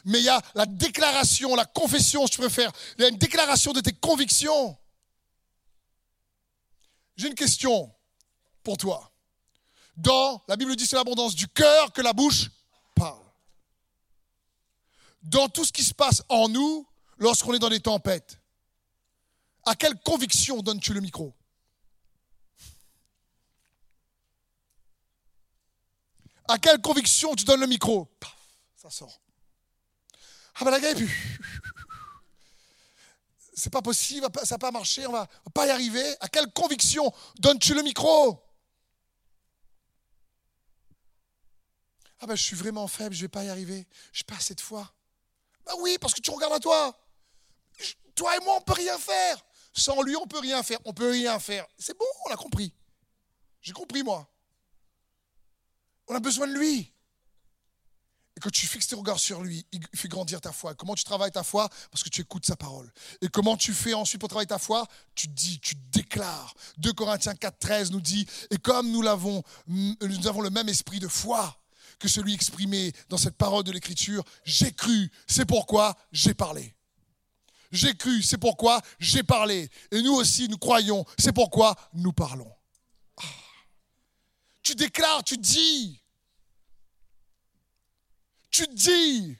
mais 0.04 0.20
il 0.20 0.26
y 0.26 0.30
a 0.30 0.42
la 0.56 0.66
déclaration, 0.66 1.56
la 1.56 1.66
confession, 1.66 2.26
si 2.26 2.34
tu 2.34 2.40
préfères. 2.40 2.72
Il 2.98 3.04
y 3.04 3.06
a 3.06 3.08
une 3.08 3.18
déclaration 3.18 3.72
de 3.72 3.80
tes 3.80 3.94
convictions. 3.94 4.78
J'ai 7.16 7.28
une 7.28 7.36
question 7.36 7.94
pour 8.64 8.78
toi. 8.78 9.14
Dans 9.96 10.44
la 10.48 10.58
Bible 10.58 10.76
dit 10.76 10.86
c'est 10.86 10.96
l'abondance 10.96 11.36
du 11.36 11.48
cœur 11.48 11.94
que 11.94 12.02
la 12.02 12.14
bouche 12.14 12.50
parle 12.96 13.31
dans 15.22 15.50
tout 15.50 15.66
ce 15.66 15.72
qui 15.72 15.84
se 15.84 15.94
passe 15.94 16.24
en 16.30 16.50
nous 16.50 16.88
lorsqu'on 17.18 17.54
est 17.54 17.60
dans 17.60 17.70
des 17.70 17.80
tempêtes 17.80 18.40
À 19.66 19.76
quelle 19.76 20.00
conviction 20.00 20.62
donnes-tu 20.62 20.94
le 20.94 21.02
micro? 21.02 21.36
À 26.48 26.58
quelle 26.58 26.82
conviction 26.82 27.36
tu 27.36 27.46
donnes 27.46 27.62
le 27.62 27.68
micro? 27.68 28.06
Paf, 28.20 28.36
Ça 28.76 28.90
sort. 28.90 29.22
Ah 30.56 30.66
ben 30.66 30.72
la 30.72 30.80
gueule, 30.80 31.08
c'est 33.56 33.70
pas 33.70 33.82
possible, 33.82 34.28
ça 34.44 34.56
va 34.56 34.58
pas 34.58 34.72
marcher, 34.72 35.08
on 35.08 35.12
va 35.12 35.28
pas 35.54 35.68
y 35.68 35.70
arriver. 35.70 36.04
À 36.20 36.28
quelle 36.28 36.52
conviction 36.52 37.14
donnes-tu 37.40 37.74
le 37.74 37.84
micro? 37.84 38.44
Ah 42.20 42.28
ben 42.28 42.36
je 42.36 42.44
suis 42.44 42.56
vraiment 42.56 42.88
faible, 42.88 43.16
je 43.16 43.22
vais 43.22 43.30
pas 43.30 43.44
y 43.44 43.50
arriver, 43.50 43.88
je 44.12 44.24
pas 44.24 44.36
assez 44.36 44.56
de 44.56 44.62
foi. 44.62 44.92
Ben 45.66 45.74
oui, 45.80 45.98
parce 46.00 46.14
que 46.14 46.22
tu 46.22 46.32
regardes 46.32 46.54
à 46.54 46.60
toi. 46.60 46.98
Toi 48.16 48.38
et 48.38 48.40
moi, 48.44 48.58
on 48.58 48.62
peut 48.62 48.74
rien 48.74 48.98
faire. 48.98 49.46
Sans 49.74 50.02
lui, 50.02 50.16
on 50.16 50.28
peut 50.28 50.40
rien 50.40 50.64
faire. 50.64 50.80
On 50.86 50.94
peut 50.94 51.10
rien 51.10 51.40
faire. 51.40 51.66
C'est 51.78 51.98
bon, 51.98 52.06
on 52.28 52.34
a 52.34 52.36
compris. 52.36 52.74
J'ai 53.62 53.74
compris, 53.74 54.04
moi. 54.04 54.28
On 56.08 56.16
a 56.16 56.20
besoin 56.20 56.48
de 56.48 56.54
lui. 56.54 56.92
Et 58.36 58.40
quand 58.40 58.50
tu 58.50 58.66
fixes 58.66 58.88
tes 58.88 58.96
regards 58.96 59.20
sur 59.20 59.42
lui, 59.42 59.66
il 59.72 59.82
fait 59.94 60.08
grandir 60.08 60.42
ta 60.42 60.52
foi. 60.52 60.74
Comment 60.74 60.96
tu 60.96 61.04
travailles 61.04 61.32
ta 61.32 61.44
foi? 61.44 61.70
Parce 61.92 62.04
que 62.04 62.10
tu 62.10 62.22
écoutes 62.22 62.46
sa 62.46 62.56
parole. 62.56 62.92
Et 63.22 63.28
comment 63.28 63.58
tu 63.58 63.74
fais 63.74 63.94
ensuite 63.94 64.20
pour 64.20 64.30
travailler 64.30 64.48
ta 64.48 64.58
foi? 64.58 64.88
Tu 65.16 65.28
dis, 65.28 65.60
tu 65.60 65.76
déclares. 65.76 66.54
2 66.78 66.94
Corinthiens 66.94 67.36
4, 67.36 67.60
13 67.60 67.92
nous 67.92 68.02
dit, 68.02 68.26
et 68.50 68.58
comme 68.58 68.90
nous 68.92 69.02
l'avons, 69.02 69.44
nous 69.68 70.28
avons 70.28 70.42
le 70.42 70.50
même 70.50 70.70
esprit 70.70 71.00
de 71.00 71.08
foi, 71.08 71.61
que 72.02 72.10
celui 72.10 72.34
exprimé 72.34 72.92
dans 73.10 73.18
cette 73.18 73.38
parole 73.38 73.64
de 73.64 73.72
l'Écriture. 73.72 74.24
J'ai 74.44 74.74
cru, 74.74 75.10
c'est 75.28 75.46
pourquoi 75.46 75.96
j'ai 76.12 76.34
parlé. 76.34 76.76
J'ai 77.72 77.96
cru, 77.96 78.22
c'est 78.22 78.38
pourquoi 78.38 78.82
j'ai 79.00 79.24
parlé. 79.24 79.70
Et 79.92 80.02
nous 80.02 80.14
aussi, 80.14 80.50
nous 80.50 80.58
croyons, 80.58 81.06
c'est 81.18 81.32
pourquoi 81.32 81.76
nous 81.94 82.12
parlons. 82.12 82.52
Ah. 83.18 83.24
Tu 84.64 84.76
déclares, 84.76 85.24
tu 85.24 85.38
dis. 85.38 86.02
Tu 88.50 88.68
dis. 88.68 89.38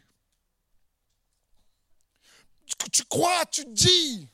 Tu 2.92 3.04
crois, 3.06 3.46
tu 3.48 3.66
dis. 3.66 4.28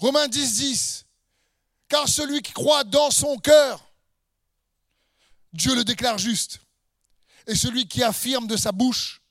Romains 0.00 0.26
10, 0.26 0.56
10. 0.56 1.06
Car 1.88 2.08
celui 2.08 2.42
qui 2.42 2.52
croit 2.52 2.82
dans 2.82 3.10
son 3.10 3.36
cœur 3.36 3.85
Dieu 5.52 5.74
le 5.74 5.84
déclare 5.84 6.18
juste. 6.18 6.60
Et 7.46 7.54
celui 7.54 7.86
qui 7.86 8.02
affirme 8.02 8.46
de 8.46 8.56
sa 8.56 8.72
bouche, 8.72 9.22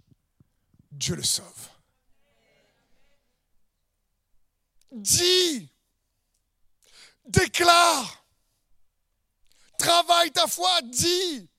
Dieu 0.92 1.16
le 1.16 1.24
sauve. 1.24 1.70
Dis, 4.92 5.70
déclare, 7.28 8.26
travaille 9.78 10.32
ta 10.32 10.48
foi, 10.48 10.82
dis. 10.84 11.50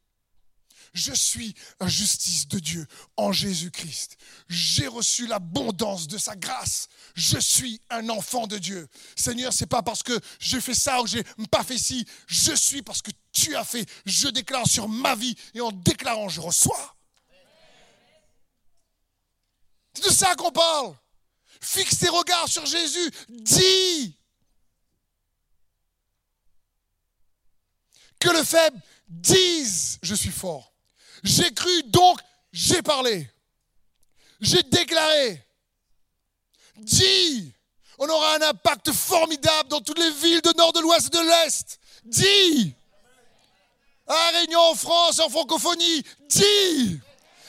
Je 0.97 1.13
suis 1.13 1.55
la 1.79 1.89
justice 1.89 2.49
de 2.49 2.59
Dieu 2.59 2.87
en 3.19 3.31
Jésus-Christ. 3.31 4.17
J'ai 4.49 4.87
reçu 4.87 5.27
l'abondance 5.27 6.09
de 6.09 6.17
sa 6.17 6.35
grâce. 6.35 6.89
Je 7.15 7.39
suis 7.39 7.83
un 7.91 8.09
enfant 8.09 8.47
de 8.47 8.57
Dieu. 8.57 8.89
Seigneur, 9.15 9.53
c'est 9.53 9.67
pas 9.67 9.83
parce 9.83 10.03
que 10.03 10.19
j'ai 10.41 10.59
fait 10.59 10.75
ça 10.75 11.03
ou 11.03 11.07
j'ai 11.07 11.23
pas 11.51 11.63
fait 11.63 11.77
ci. 11.77 12.07
Je 12.27 12.55
suis 12.55 12.81
parce 12.81 13.03
que 13.03 13.11
tu 13.31 13.55
as 13.55 13.65
fait. 13.65 13.87
Je 14.07 14.29
déclare 14.29 14.67
sur 14.67 14.89
ma 14.89 15.15
vie 15.15 15.37
et 15.53 15.61
en 15.61 15.71
déclarant, 15.71 16.31
je 16.31 16.41
reçois. 16.41 16.97
C'est 19.93 20.05
de 20.05 20.11
ça 20.11 20.35
qu'on 20.35 20.51
parle. 20.51 20.97
Fixe 21.61 21.99
tes 21.99 22.09
regards 22.09 22.49
sur 22.49 22.65
Jésus. 22.65 23.11
Dis. 23.29 24.17
Que 28.19 28.31
le 28.31 28.43
faible 28.43 28.81
dise, 29.09 29.99
je 30.03 30.15
suis 30.15 30.31
fort. 30.31 30.76
J'ai 31.27 31.53
cru, 31.53 31.83
donc 31.87 32.21
j'ai 32.53 32.83
parlé. 32.83 33.29
J'ai 34.41 34.63
déclaré. 34.63 35.45
Dis, 36.77 37.53
on 37.99 38.09
aura 38.09 38.37
un 38.37 38.43
impact 38.43 38.93
formidable 38.93 39.69
dans 39.69 39.81
toutes 39.81 39.99
les 39.99 40.11
villes 40.13 40.41
de 40.41 40.57
nord, 40.57 40.73
de 40.73 40.79
l'ouest 40.79 41.09
et 41.09 41.19
de 41.19 41.23
l'est. 41.23 41.81
Dis, 42.05 42.75
à 44.07 44.31
Réunion 44.35 44.61
en 44.61 44.75
France, 44.77 45.19
en 45.19 45.29
francophonie, 45.29 46.05
dis. 46.29 47.01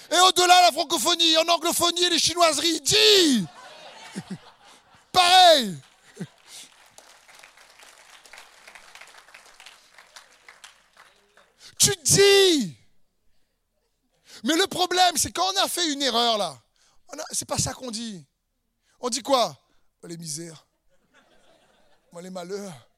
Et 0.10 0.20
au-delà 0.22 0.58
de 0.58 0.66
la 0.66 0.72
francophonie, 0.72 1.38
en 1.38 1.48
anglophonie 1.48 2.04
et 2.04 2.10
les 2.10 2.18
chinoiseries, 2.18 2.82
dis. 2.82 3.46
Pareil. 5.12 5.78
Tu 11.78 11.92
dis. 12.04 12.78
Mais 14.48 14.56
le 14.56 14.66
problème, 14.68 15.18
c'est 15.18 15.34
quand 15.34 15.44
on 15.54 15.58
a 15.58 15.68
fait 15.68 15.92
une 15.92 16.02
erreur 16.02 16.38
là, 16.38 16.58
c'est 17.34 17.48
pas 17.48 17.58
ça 17.58 17.74
qu'on 17.74 17.92
dit. 17.92 18.26
On 19.02 19.10
dit 19.10 19.22
quoi? 19.22 19.58
Oh, 20.02 20.08
Les 20.08 20.16
misères. 20.16 20.66
Les 22.22 22.30
malheurs. 22.30 22.90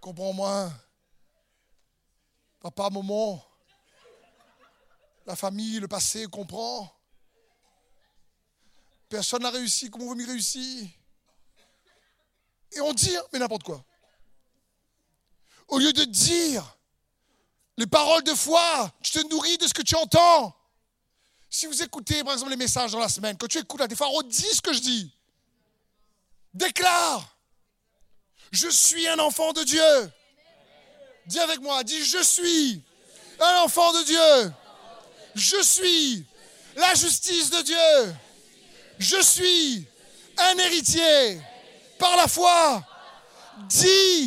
Comprends-moi. 0.00 0.70
Papa, 2.60 2.90
maman. 2.90 3.42
La 5.24 5.36
famille, 5.36 5.78
le 5.78 5.88
passé, 5.88 6.26
comprend. 6.26 6.92
Personne 9.08 9.42
n'a 9.42 9.50
réussi 9.50 9.90
comme 9.90 10.02
on 10.02 10.10
veut 10.10 10.16
m'y 10.16 10.24
réussir. 10.24 10.88
Et 12.72 12.80
on 12.80 12.92
dit, 12.92 13.16
hein, 13.16 13.22
mais 13.32 13.38
n'importe 13.38 13.62
quoi. 13.62 13.82
Au 15.68 15.78
lieu 15.78 15.92
de 15.92 16.04
dire, 16.04 16.75
les 17.76 17.86
paroles 17.86 18.22
de 18.22 18.34
foi, 18.34 18.90
tu 19.02 19.12
te 19.12 19.26
nourris 19.28 19.58
de 19.58 19.66
ce 19.66 19.74
que 19.74 19.82
tu 19.82 19.94
entends. 19.94 20.54
Si 21.50 21.66
vous 21.66 21.82
écoutez, 21.82 22.24
par 22.24 22.32
exemple, 22.32 22.50
les 22.50 22.56
messages 22.56 22.92
dans 22.92 22.98
la 22.98 23.08
semaine, 23.08 23.36
quand 23.38 23.46
tu 23.46 23.58
écoutes 23.58 23.80
la 23.80 23.88
fois, 23.94 24.08
dis 24.24 24.42
ce 24.54 24.60
que 24.60 24.72
je 24.72 24.80
dis. 24.80 25.10
Déclare. 26.54 27.36
Je 28.50 28.68
suis 28.68 29.06
un 29.08 29.18
enfant 29.18 29.52
de 29.52 29.62
Dieu. 29.62 30.12
Dis 31.26 31.38
avec 31.40 31.60
moi, 31.60 31.82
dis 31.84 32.04
je 32.04 32.22
suis 32.22 32.82
un 33.40 33.62
enfant 33.62 33.92
de 33.92 34.04
Dieu. 34.04 34.52
Je 35.34 35.62
suis 35.62 36.24
la 36.76 36.94
justice 36.94 37.50
de 37.50 37.62
Dieu. 37.62 38.16
Je 38.98 39.20
suis 39.20 39.86
un 40.38 40.58
héritier 40.58 41.40
par 41.98 42.16
la 42.16 42.26
foi. 42.26 42.82
Dis. 43.68 44.25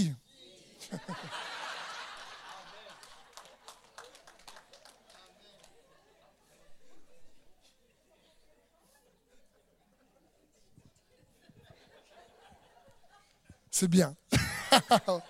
C'est 13.80 13.88
bien. 13.88 14.14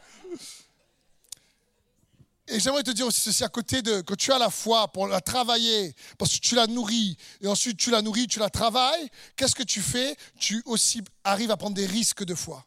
Et 2.47 2.59
j'aimerais 2.59 2.81
te 2.81 2.89
dire 2.89 3.05
aussi 3.05 3.21
ceci 3.21 3.43
à 3.43 3.47
côté 3.47 3.83
de 3.83 4.01
que 4.01 4.15
tu 4.15 4.33
as 4.33 4.39
la 4.39 4.49
foi 4.49 4.87
pour 4.87 5.07
la 5.07 5.21
travailler, 5.21 5.93
parce 6.17 6.33
que 6.33 6.39
tu 6.39 6.55
la 6.55 6.65
nourris, 6.65 7.15
et 7.41 7.47
ensuite 7.47 7.77
tu 7.77 7.91
la 7.91 8.01
nourris, 8.01 8.25
tu 8.25 8.39
la 8.39 8.49
travailles, 8.49 9.07
qu'est-ce 9.35 9.53
que 9.53 9.61
tu 9.61 9.83
fais? 9.83 10.15
Tu 10.39 10.63
aussi 10.65 11.03
arrives 11.23 11.51
à 11.51 11.57
prendre 11.57 11.75
des 11.75 11.85
risques 11.85 12.23
de 12.23 12.33
foi. 12.33 12.65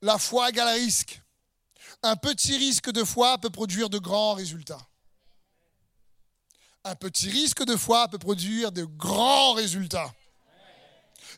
La 0.00 0.16
foi 0.16 0.50
égale 0.50 0.78
risque. 0.78 1.20
Un 2.04 2.14
petit 2.14 2.56
risque 2.56 2.92
de 2.92 3.02
foi 3.02 3.38
peut 3.38 3.50
produire 3.50 3.90
de 3.90 3.98
grands 3.98 4.34
résultats. 4.34 4.86
Un 6.84 6.94
petit 6.94 7.30
risque 7.30 7.64
de 7.64 7.74
foi 7.74 8.06
peut 8.06 8.18
produire 8.18 8.70
de 8.70 8.84
grands 8.84 9.54
résultats. 9.54 10.14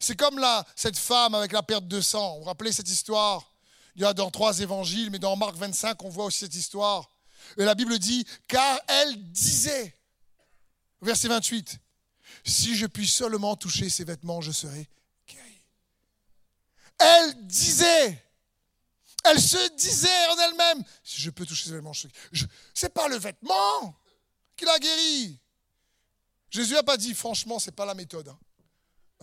C'est 0.00 0.16
comme 0.16 0.44
cette 0.76 0.98
femme 0.98 1.34
avec 1.34 1.52
la 1.52 1.62
perte 1.62 1.86
de 1.86 2.00
sang. 2.00 2.34
Vous 2.34 2.40
vous 2.40 2.46
rappelez 2.46 2.72
cette 2.72 2.88
histoire? 2.88 3.52
Il 3.96 4.02
y 4.02 4.04
a 4.04 4.12
dans 4.12 4.30
trois 4.30 4.58
évangiles, 4.60 5.10
mais 5.10 5.18
dans 5.18 5.36
Marc 5.36 5.54
25, 5.54 6.02
on 6.02 6.08
voit 6.08 6.24
aussi 6.24 6.40
cette 6.40 6.54
histoire. 6.54 7.10
Et 7.56 7.64
la 7.64 7.74
Bible 7.74 7.98
dit, 7.98 8.26
car 8.48 8.80
elle 8.88 9.30
disait, 9.30 9.96
verset 11.00 11.28
28, 11.28 11.78
si 12.44 12.74
je 12.74 12.86
puis 12.86 13.06
seulement 13.06 13.54
toucher 13.56 13.88
ses 13.88 14.04
vêtements, 14.04 14.40
je 14.40 14.50
serai 14.50 14.88
guéri. 15.28 15.62
Elle 16.98 17.46
disait, 17.46 18.24
elle 19.24 19.40
se 19.40 19.76
disait 19.76 20.26
en 20.30 20.38
elle-même, 20.38 20.84
si 21.02 21.20
je 21.20 21.30
peux 21.30 21.46
toucher 21.46 21.66
ses 21.66 21.74
vêtements, 21.74 21.92
je 21.92 22.08
serai. 22.08 22.12
C'est 22.74 22.92
pas 22.92 23.08
le 23.08 23.16
vêtement 23.16 23.98
qui 24.56 24.64
l'a 24.64 24.78
guéri. 24.78 25.38
Jésus 26.50 26.74
n'a 26.74 26.82
pas 26.82 26.96
dit, 26.96 27.14
franchement, 27.14 27.58
c'est 27.58 27.72
pas 27.74 27.86
la 27.86 27.94
méthode. 27.94 28.28
Hein. 28.28 28.38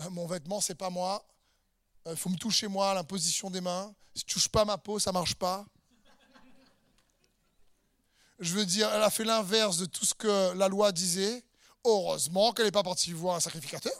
Euh, 0.01 0.09
mon 0.09 0.25
vêtement, 0.25 0.61
c'est 0.61 0.75
pas 0.75 0.89
moi. 0.89 1.25
Il 2.05 2.11
euh, 2.11 2.15
faut 2.15 2.29
me 2.29 2.37
toucher 2.37 2.67
moi, 2.67 2.93
l'imposition 2.93 3.49
des 3.49 3.61
mains. 3.61 3.93
Si 4.15 4.23
tu 4.25 4.33
touches 4.33 4.49
pas 4.49 4.65
ma 4.65 4.77
peau, 4.77 4.99
ça 4.99 5.11
marche 5.11 5.35
pas. 5.35 5.65
Je 8.39 8.53
veux 8.55 8.65
dire, 8.65 8.89
elle 8.91 9.03
a 9.03 9.09
fait 9.11 9.23
l'inverse 9.23 9.77
de 9.77 9.85
tout 9.85 10.05
ce 10.05 10.13
que 10.15 10.53
la 10.53 10.67
loi 10.67 10.91
disait. 10.91 11.45
Heureusement 11.85 12.51
qu'elle 12.53 12.65
n'est 12.65 12.71
pas 12.71 12.83
partie 12.83 13.13
voir 13.13 13.35
un 13.35 13.39
sacrificateur. 13.39 13.93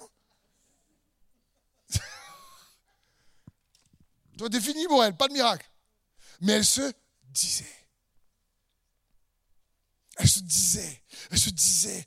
Toi, 4.37 4.49
défini 4.49 4.87
pour 4.87 5.03
elle, 5.03 5.15
pas 5.15 5.27
de 5.27 5.33
miracle. 5.33 5.69
Mais 6.41 6.53
elle 6.53 6.65
se 6.65 6.91
disait. 7.29 7.65
Elle 10.17 10.29
se 10.29 10.39
disait, 10.39 11.03
elle 11.31 11.39
se 11.39 11.49
disait, 11.49 12.05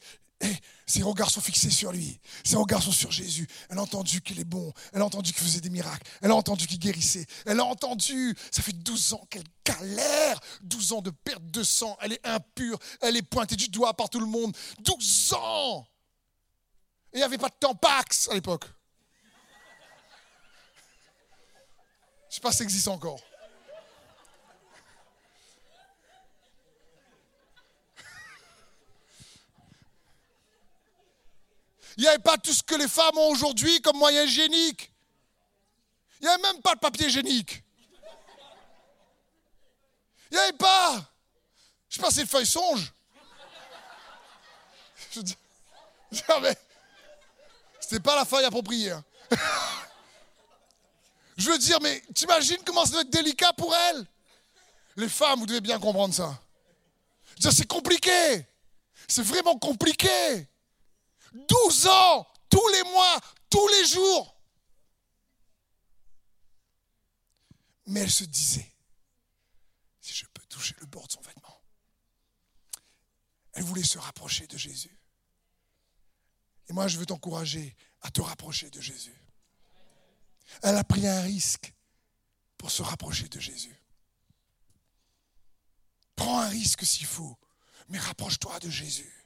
ses 0.87 1.03
regards 1.03 1.31
sont 1.31 1.41
fixés 1.41 1.71
sur 1.71 1.93
lui. 1.93 2.21
Ses 2.45 2.57
regards 2.57 2.83
sont 2.83 2.93
sur 2.93 3.11
Jésus. 3.11 3.49
Elle 3.71 3.79
a 3.79 3.83
entendu 3.83 4.21
qu'il 4.21 4.39
est 4.39 4.45
bon. 4.45 4.73
Elle 4.93 5.01
a 5.01 5.07
entendu 5.07 5.33
qu'il 5.33 5.43
faisait 5.43 5.61
des 5.61 5.71
miracles. 5.71 6.07
Elle 6.21 6.31
a 6.31 6.35
entendu 6.35 6.67
qu'il 6.67 6.79
guérissait. 6.79 7.27
Elle 7.47 7.61
a 7.61 7.65
entendu. 7.65 8.37
Ça 8.51 8.63
fait 8.63 8.73
12 8.73 9.15
ans 9.15 9.27
qu'elle 9.31 9.45
galère. 9.65 10.41
12 10.63 10.93
ans 10.93 11.01
de 11.01 11.11
perte 11.11 11.45
de 11.51 11.63
sang. 11.63 11.97
Elle 12.03 12.13
est 12.13 12.27
impure. 12.27 12.79
Elle 13.01 13.17
est 13.17 13.23
pointée 13.23 13.57
du 13.57 13.69
doigt 13.69 13.95
par 13.95 14.11
tout 14.11 14.21
le 14.21 14.27
monde. 14.27 14.55
12 14.81 15.35
ans. 15.39 15.87
Et 17.13 17.17
il 17.17 17.19
n'y 17.19 17.25
avait 17.25 17.39
pas 17.39 17.49
de 17.49 17.55
Tampax 17.59 18.29
à 18.29 18.35
l'époque. 18.35 18.65
Je 22.29 22.29
ne 22.29 22.35
sais 22.35 22.41
pas 22.41 22.51
si 22.51 22.59
ça 22.59 22.65
existe 22.65 22.89
encore. 22.89 23.21
Il 31.97 32.03
n'y 32.03 32.09
avait 32.09 32.19
pas 32.19 32.37
tout 32.39 32.53
ce 32.53 32.63
que 32.63 32.75
les 32.75 32.89
femmes 32.89 33.17
ont 33.19 33.29
aujourd'hui 33.29 33.81
comme 33.81 33.97
moyen 33.97 34.25
hygiénique. 34.25 34.93
Il 36.21 36.25
n'y 36.25 36.29
avait 36.29 36.43
même 36.43 36.61
pas 36.63 36.75
de 36.75 36.81
papier 36.81 37.07
hygiénique. 37.07 37.63
Il 40.31 40.35
n'y 40.35 40.39
avait 40.39 40.53
pas. 40.57 41.05
Je 41.89 41.97
sais 41.97 42.03
pas, 42.03 42.11
c'est 42.11 42.23
le 42.23 42.27
feuille 42.27 42.47
songe. 42.47 42.93
Je 45.13 45.21
dis, 45.21 45.37
c'était 47.81 48.01
pas 48.01 48.17
la 48.17 48.25
feuille 48.25 48.45
appropriée. 48.45 48.91
Hein. 48.91 49.05
Je 51.37 51.51
veux 51.51 51.59
dire, 51.59 51.81
mais 51.81 52.03
t'imagines 52.15 52.59
comment 52.65 52.85
ça 52.85 52.93
doit 52.93 53.01
être 53.03 53.11
délicat 53.11 53.53
pour 53.53 53.75
elle 53.75 54.07
Les 54.97 55.09
femmes, 55.09 55.41
vous 55.41 55.47
devez 55.47 55.61
bien 55.61 55.79
comprendre 55.79 56.15
ça. 56.15 56.39
C'est 57.39 57.67
compliqué. 57.67 58.47
C'est 59.09 59.23
vraiment 59.23 59.59
compliqué. 59.59 60.49
12 61.35 61.87
ans, 61.89 62.27
tous 62.49 62.69
les 62.69 62.83
mois, 62.85 63.21
tous 63.51 63.67
les 63.69 63.85
jours. 63.87 64.37
Mais 67.87 68.01
elle 68.01 68.11
se 68.11 68.25
disait, 68.25 68.75
toucher 70.55 70.77
le 70.79 70.87
bord 70.87 71.07
de 71.09 71.13
son 71.13 71.21
vêtement. 71.21 71.61
Elle 73.55 73.65
voulait 73.65 73.83
se 73.83 73.99
rapprocher 73.99 74.47
de 74.47 74.57
Jésus. 74.57 74.97
Et 76.69 76.73
moi, 76.73 76.87
je 76.87 76.97
veux 76.97 77.07
t'encourager 77.07 77.77
à 78.03 78.11
te 78.11 78.21
rapprocher 78.21 78.71
de 78.71 78.81
Jésus. 78.81 79.21
Elle 80.63 80.77
a 80.77 80.85
pris 80.85 81.07
un 81.07 81.23
risque 81.23 81.75
pour 82.57 82.71
se 82.71 82.83
rapprocher 82.83 83.29
de 83.29 83.41
Jésus. 83.41 83.77
Prends 86.15 86.41
un 86.41 86.49
risque 86.49 86.85
s'il 86.85 87.07
faut, 87.07 87.37
mais 87.89 87.99
rapproche-toi 87.99 88.61
de 88.61 88.71
Jésus. 88.71 89.24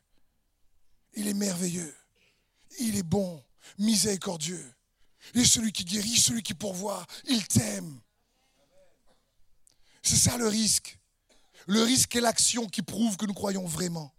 Il 1.14 1.28
est 1.28 1.34
merveilleux, 1.34 1.94
il 2.78 2.96
est 2.96 3.02
bon, 3.02 3.42
miséricordieux. 3.78 4.74
Il 5.34 5.42
est 5.42 5.46
celui 5.46 5.72
qui 5.72 5.84
guérit, 5.84 6.16
celui 6.16 6.42
qui 6.42 6.54
pourvoit, 6.54 7.04
il 7.28 7.46
t'aime. 7.46 8.00
C'est 10.02 10.16
ça 10.16 10.36
le 10.38 10.48
risque. 10.48 10.98
Le 11.66 11.82
risque 11.82 12.16
est 12.16 12.20
l'action 12.20 12.66
qui 12.66 12.82
prouve 12.82 13.16
que 13.16 13.26
nous 13.26 13.34
croyons 13.34 13.66
vraiment. 13.66 14.14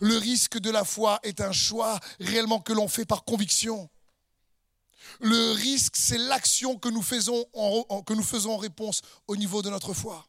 Le 0.00 0.16
risque 0.16 0.58
de 0.58 0.70
la 0.70 0.84
foi 0.84 1.18
est 1.22 1.40
un 1.40 1.52
choix 1.52 1.98
réellement 2.20 2.60
que 2.60 2.72
l'on 2.72 2.88
fait 2.88 3.04
par 3.04 3.24
conviction. 3.24 3.90
Le 5.20 5.52
risque, 5.52 5.96
c'est 5.96 6.18
l'action 6.18 6.78
que, 6.78 6.88
nous 6.88 7.02
faisons 7.02 7.44
en, 7.52 8.02
que 8.02 8.14
nous 8.14 8.22
faisons 8.22 8.54
en 8.54 8.58
réponse 8.58 9.02
au 9.26 9.36
niveau 9.36 9.60
de 9.62 9.70
notre 9.70 9.92
foi. 9.92 10.26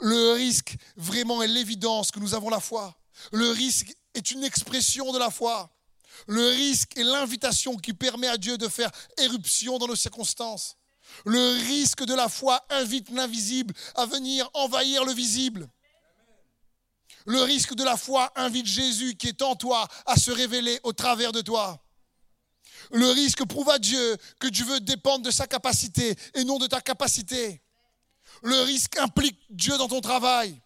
Le 0.00 0.32
risque, 0.32 0.76
vraiment, 0.96 1.42
est 1.42 1.48
l'évidence 1.48 2.10
que 2.10 2.20
nous 2.20 2.34
avons 2.34 2.50
la 2.50 2.60
foi. 2.60 2.96
Le 3.32 3.50
risque 3.50 3.96
est 4.18 4.30
une 4.30 4.44
expression 4.44 5.12
de 5.12 5.18
la 5.18 5.30
foi. 5.30 5.70
Le 6.26 6.48
risque 6.48 6.96
est 6.98 7.04
l'invitation 7.04 7.76
qui 7.76 7.92
permet 7.92 8.26
à 8.26 8.36
Dieu 8.36 8.58
de 8.58 8.68
faire 8.68 8.90
éruption 9.16 9.78
dans 9.78 9.86
nos 9.86 9.96
circonstances. 9.96 10.76
Le 11.24 11.66
risque 11.66 12.04
de 12.04 12.14
la 12.14 12.28
foi 12.28 12.64
invite 12.70 13.10
l'invisible 13.10 13.74
à 13.94 14.04
venir 14.06 14.48
envahir 14.54 15.04
le 15.04 15.12
visible. 15.12 15.68
Le 17.24 17.42
risque 17.42 17.74
de 17.74 17.84
la 17.84 17.96
foi 17.96 18.32
invite 18.36 18.66
Jésus 18.66 19.16
qui 19.16 19.28
est 19.28 19.42
en 19.42 19.54
toi 19.54 19.86
à 20.06 20.16
se 20.16 20.30
révéler 20.30 20.80
au 20.82 20.92
travers 20.92 21.32
de 21.32 21.40
toi. 21.40 21.82
Le 22.90 23.10
risque 23.10 23.44
prouve 23.44 23.70
à 23.70 23.78
Dieu 23.78 24.16
que 24.40 24.48
Dieu 24.48 24.64
veut 24.64 24.80
dépendre 24.80 25.24
de 25.24 25.30
sa 25.30 25.46
capacité 25.46 26.16
et 26.34 26.44
non 26.44 26.58
de 26.58 26.66
ta 26.66 26.80
capacité. 26.80 27.62
Le 28.42 28.60
risque 28.62 28.96
implique 28.98 29.38
Dieu 29.50 29.76
dans 29.78 29.88
ton 29.88 30.00
travail. 30.00 30.60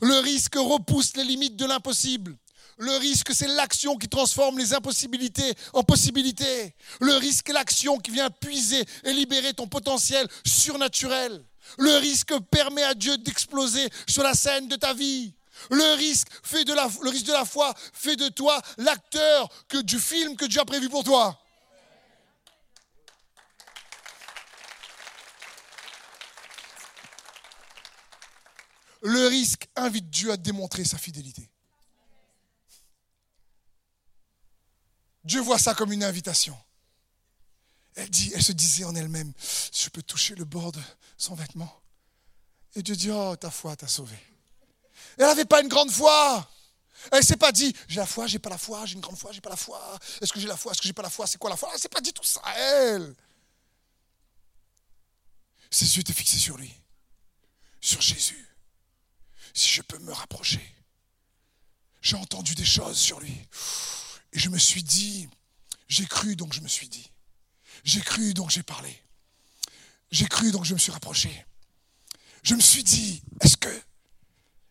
Le 0.00 0.18
risque 0.18 0.56
repousse 0.56 1.16
les 1.16 1.24
limites 1.24 1.56
de 1.56 1.66
l'impossible. 1.66 2.36
Le 2.82 2.96
risque, 2.96 3.32
c'est 3.32 3.46
l'action 3.46 3.96
qui 3.96 4.08
transforme 4.08 4.58
les 4.58 4.74
impossibilités 4.74 5.54
en 5.72 5.84
possibilités. 5.84 6.74
Le 7.00 7.14
risque 7.14 7.48
est 7.48 7.52
l'action 7.52 7.96
qui 7.96 8.10
vient 8.10 8.28
puiser 8.28 8.84
et 9.04 9.12
libérer 9.12 9.54
ton 9.54 9.68
potentiel 9.68 10.26
surnaturel. 10.44 11.44
Le 11.78 11.98
risque 11.98 12.36
permet 12.50 12.82
à 12.82 12.94
Dieu 12.94 13.16
d'exploser 13.18 13.88
sur 14.08 14.24
la 14.24 14.34
scène 14.34 14.66
de 14.66 14.74
ta 14.74 14.94
vie. 14.94 15.32
Le 15.70 15.94
risque, 15.94 16.26
de 16.66 16.72
la, 16.72 16.90
le 17.04 17.10
risque 17.10 17.26
de 17.26 17.32
la 17.32 17.44
foi 17.44 17.72
fait 17.92 18.16
de 18.16 18.28
toi 18.30 18.60
l'acteur 18.78 19.48
du 19.84 20.00
film 20.00 20.34
que 20.34 20.46
Dieu 20.46 20.60
a 20.60 20.64
prévu 20.64 20.88
pour 20.88 21.04
toi. 21.04 21.38
Le 29.02 29.28
risque 29.28 29.68
invite 29.76 30.10
Dieu 30.10 30.32
à 30.32 30.36
démontrer 30.36 30.84
sa 30.84 30.98
fidélité. 30.98 31.51
Dieu 35.24 35.40
voit 35.40 35.58
ça 35.58 35.74
comme 35.74 35.92
une 35.92 36.04
invitation. 36.04 36.58
Elle, 37.94 38.10
dit, 38.10 38.32
elle 38.34 38.42
se 38.42 38.52
disait 38.52 38.84
en 38.84 38.94
elle-même, 38.94 39.32
je 39.72 39.88
peux 39.90 40.02
toucher 40.02 40.34
le 40.34 40.44
bord 40.44 40.72
de 40.72 40.80
son 41.16 41.34
vêtement. 41.34 41.82
Et 42.74 42.82
Dieu 42.82 42.96
dit, 42.96 43.10
oh, 43.10 43.36
ta 43.36 43.50
foi 43.50 43.76
t'a 43.76 43.86
sauvé. 43.86 44.16
Elle 45.18 45.26
n'avait 45.26 45.44
pas 45.44 45.60
une 45.60 45.68
grande 45.68 45.90
foi. 45.90 46.48
Elle 47.10 47.18
ne 47.18 47.24
s'est 47.24 47.36
pas 47.36 47.52
dit, 47.52 47.74
j'ai 47.88 48.00
la 48.00 48.06
foi, 48.06 48.26
j'ai 48.26 48.38
pas 48.38 48.50
la 48.50 48.58
foi, 48.58 48.86
j'ai 48.86 48.94
une 48.94 49.00
grande 49.00 49.18
foi, 49.18 49.32
j'ai 49.32 49.40
pas 49.40 49.50
la 49.50 49.56
foi. 49.56 49.98
Est-ce 50.20 50.32
que 50.32 50.40
j'ai 50.40 50.46
la 50.46 50.56
foi, 50.56 50.72
est-ce 50.72 50.80
que 50.80 50.86
j'ai 50.86 50.92
pas 50.92 51.02
la 51.02 51.10
foi, 51.10 51.26
c'est 51.26 51.38
quoi 51.38 51.50
la 51.50 51.56
foi? 51.56 51.68
Elle 51.70 51.76
ne 51.76 51.80
s'est 51.80 51.88
pas 51.88 52.00
dit 52.00 52.12
tout 52.12 52.24
ça, 52.24 52.40
elle. 52.56 53.14
Ses 55.70 55.96
yeux 55.96 56.00
étaient 56.00 56.12
fixés 56.12 56.38
sur 56.38 56.56
lui, 56.56 56.72
sur 57.80 58.00
Jésus. 58.00 58.48
Si 59.54 59.68
je 59.68 59.82
peux 59.82 59.98
me 59.98 60.12
rapprocher. 60.12 60.62
J'ai 62.00 62.16
entendu 62.16 62.54
des 62.54 62.64
choses 62.64 62.98
sur 62.98 63.20
lui. 63.20 63.48
Et 64.32 64.38
je 64.38 64.48
me 64.48 64.58
suis 64.58 64.82
dit, 64.82 65.28
j'ai 65.88 66.06
cru 66.06 66.36
donc 66.36 66.52
je 66.52 66.60
me 66.60 66.68
suis 66.68 66.88
dit. 66.88 67.10
J'ai 67.84 68.00
cru 68.00 68.32
donc 68.34 68.50
j'ai 68.50 68.62
parlé. 68.62 69.02
J'ai 70.10 70.26
cru 70.26 70.50
donc 70.52 70.64
je 70.64 70.74
me 70.74 70.78
suis 70.78 70.92
rapproché. 70.92 71.46
Je 72.42 72.54
me 72.54 72.60
suis 72.60 72.82
dit, 72.82 73.22
est-ce 73.40 73.56
que 73.56 73.82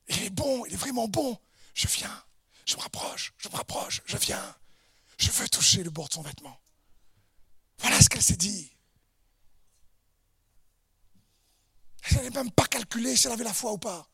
il 0.10 0.24
est 0.24 0.30
bon, 0.30 0.66
il 0.66 0.74
est 0.74 0.78
vraiment 0.78 1.08
bon? 1.08 1.40
Je 1.74 1.88
viens, 1.88 2.24
je 2.66 2.76
me 2.76 2.82
rapproche, 2.82 3.34
je 3.38 3.50
me 3.50 3.56
rapproche, 3.56 4.02
je 4.06 4.18
viens. 4.18 4.56
Je 5.18 5.30
veux 5.30 5.48
toucher 5.48 5.84
le 5.84 5.92
bord 5.92 6.10
de 6.10 6.14
son 6.16 6.24
vêtement. 6.24 6.60
Voilà 7.78 8.02
ce 8.02 8.10
qu'elle 8.10 8.24
s'est 8.24 8.36
dit. 8.36 8.72
Elle 12.04 12.18
n'avait 12.18 12.30
même 12.32 12.52
pas 12.52 12.66
calculé 12.66 13.16
si 13.16 13.28
elle 13.28 13.34
avait 13.34 13.44
la 13.44 13.54
foi 13.54 13.72
ou 13.72 13.78
pas. 13.78 14.10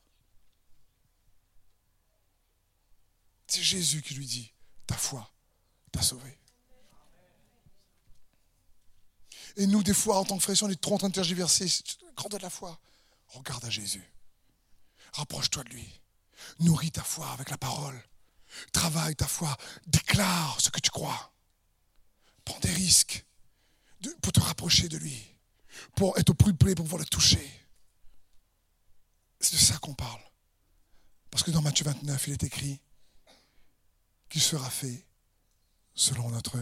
C'est 3.46 3.62
Jésus 3.62 4.02
qui 4.02 4.14
lui 4.14 4.26
dit, 4.26 4.52
ta 4.86 4.96
foi 4.96 5.32
sauvé. 6.02 6.38
Et 9.56 9.66
nous, 9.66 9.82
des 9.82 9.94
fois, 9.94 10.18
en 10.18 10.24
tant 10.24 10.36
que 10.36 10.42
frères, 10.42 10.56
on 10.62 10.70
est 10.70 10.80
trop 10.80 10.94
en 10.94 10.98
train 10.98 11.08
de 11.08 11.14
tergiverser. 11.14 11.66
Grandeur 12.16 12.38
de 12.38 12.44
la 12.44 12.50
foi. 12.50 12.78
Regarde 13.28 13.64
à 13.64 13.70
Jésus. 13.70 14.04
Rapproche-toi 15.12 15.64
de 15.64 15.70
lui. 15.70 16.00
Nourris 16.60 16.92
ta 16.92 17.02
foi 17.02 17.28
avec 17.32 17.50
la 17.50 17.58
parole. 17.58 18.00
Travaille 18.72 19.16
ta 19.16 19.26
foi. 19.26 19.56
Déclare 19.86 20.60
ce 20.60 20.70
que 20.70 20.80
tu 20.80 20.90
crois. 20.90 21.32
Prends 22.44 22.60
des 22.60 22.72
risques 22.72 23.24
pour 24.22 24.32
te 24.32 24.40
rapprocher 24.40 24.88
de 24.88 24.96
lui. 24.96 25.26
Pour 25.96 26.16
être 26.18 26.30
au 26.30 26.34
plus 26.34 26.54
près, 26.54 26.74
pour 26.74 26.84
pouvoir 26.84 27.00
le 27.00 27.06
toucher. 27.06 27.50
C'est 29.40 29.54
de 29.54 29.60
ça 29.60 29.78
qu'on 29.78 29.94
parle. 29.94 30.20
Parce 31.30 31.42
que 31.42 31.50
dans 31.50 31.62
Matthieu 31.62 31.84
29, 31.84 32.28
il 32.28 32.32
est 32.34 32.42
écrit 32.44 32.80
qu'il 34.28 34.42
sera 34.42 34.70
fait 34.70 35.07
selon 35.98 36.30
notre 36.30 36.56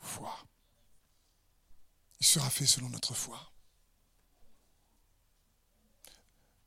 foi. 0.00 0.38
Il 2.20 2.26
sera 2.26 2.50
fait 2.50 2.66
selon 2.66 2.90
notre 2.90 3.14
foi. 3.14 3.50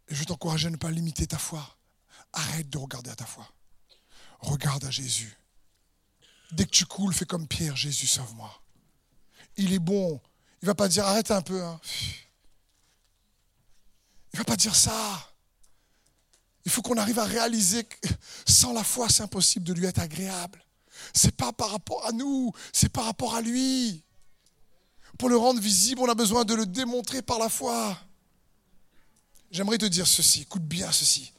Et 0.08 0.15
je 0.15 0.23
t'encourage 0.23 0.65
à 0.65 0.71
ne 0.71 0.75
pas 0.75 0.89
limiter 0.89 1.27
ta 1.27 1.38
foi. 1.38 1.77
Arrête 2.34 2.67
de 2.67 2.79
regarder 2.79 3.12
à 3.12 3.15
ta 3.15 3.27
foi. 3.27 3.47
Regarde 4.39 4.84
à 4.86 4.89
Jésus. 4.89 5.38
Dès 6.51 6.65
que 6.65 6.71
tu 6.71 6.86
coules, 6.86 7.13
fais 7.13 7.25
comme 7.25 7.47
Pierre, 7.47 7.75
Jésus, 7.75 8.08
sauve-moi. 8.08 8.63
Il 9.56 9.71
est 9.71 9.79
bon. 9.79 10.19
Il 10.62 10.65
ne 10.65 10.67
va 10.67 10.75
pas 10.75 10.88
dire 10.89 11.06
arrête 11.06 11.29
un 11.29 11.43
peu. 11.43 11.63
Hein. 11.63 11.79
Il 14.34 14.38
ne 14.38 14.39
va 14.39 14.45
pas 14.45 14.56
dire 14.56 14.75
ça. 14.75 15.32
Il 16.65 16.71
faut 16.71 16.82
qu'on 16.82 16.97
arrive 16.97 17.19
à 17.19 17.25
réaliser 17.25 17.84
que 17.84 18.08
sans 18.47 18.73
la 18.73 18.84
foi, 18.84 19.10
c'est 19.10 19.21
impossible 19.21 19.65
de 19.65 19.73
lui 19.73 19.86
être 19.86 19.99
agréable. 19.99 20.62
C'est 21.13 21.36
pas 21.36 21.52
par 21.52 21.72
rapport 21.72 22.06
à 22.06 22.12
nous, 22.12 22.52
c'est 22.72 22.89
par 22.89 23.06
rapport 23.06 23.36
à 23.36 23.42
lui. 23.42 24.04
Pour 25.18 25.30
le 25.30 25.38
rendre 25.38 25.60
visible, 25.60 26.02
on 26.02 26.10
a 26.10 26.16
besoin 26.16 26.46
de 26.46 26.54
le 26.54 26.66
démontrer 26.66 27.22
par 27.22 27.39
la 27.39 27.50
foi. 27.50 27.98
J'aimerais 29.52 29.78
te 29.78 29.86
dire 29.86 30.08
ceci, 30.08 30.42
écoute 30.42 30.63
bien 30.63 30.92
ceci. 30.92 31.32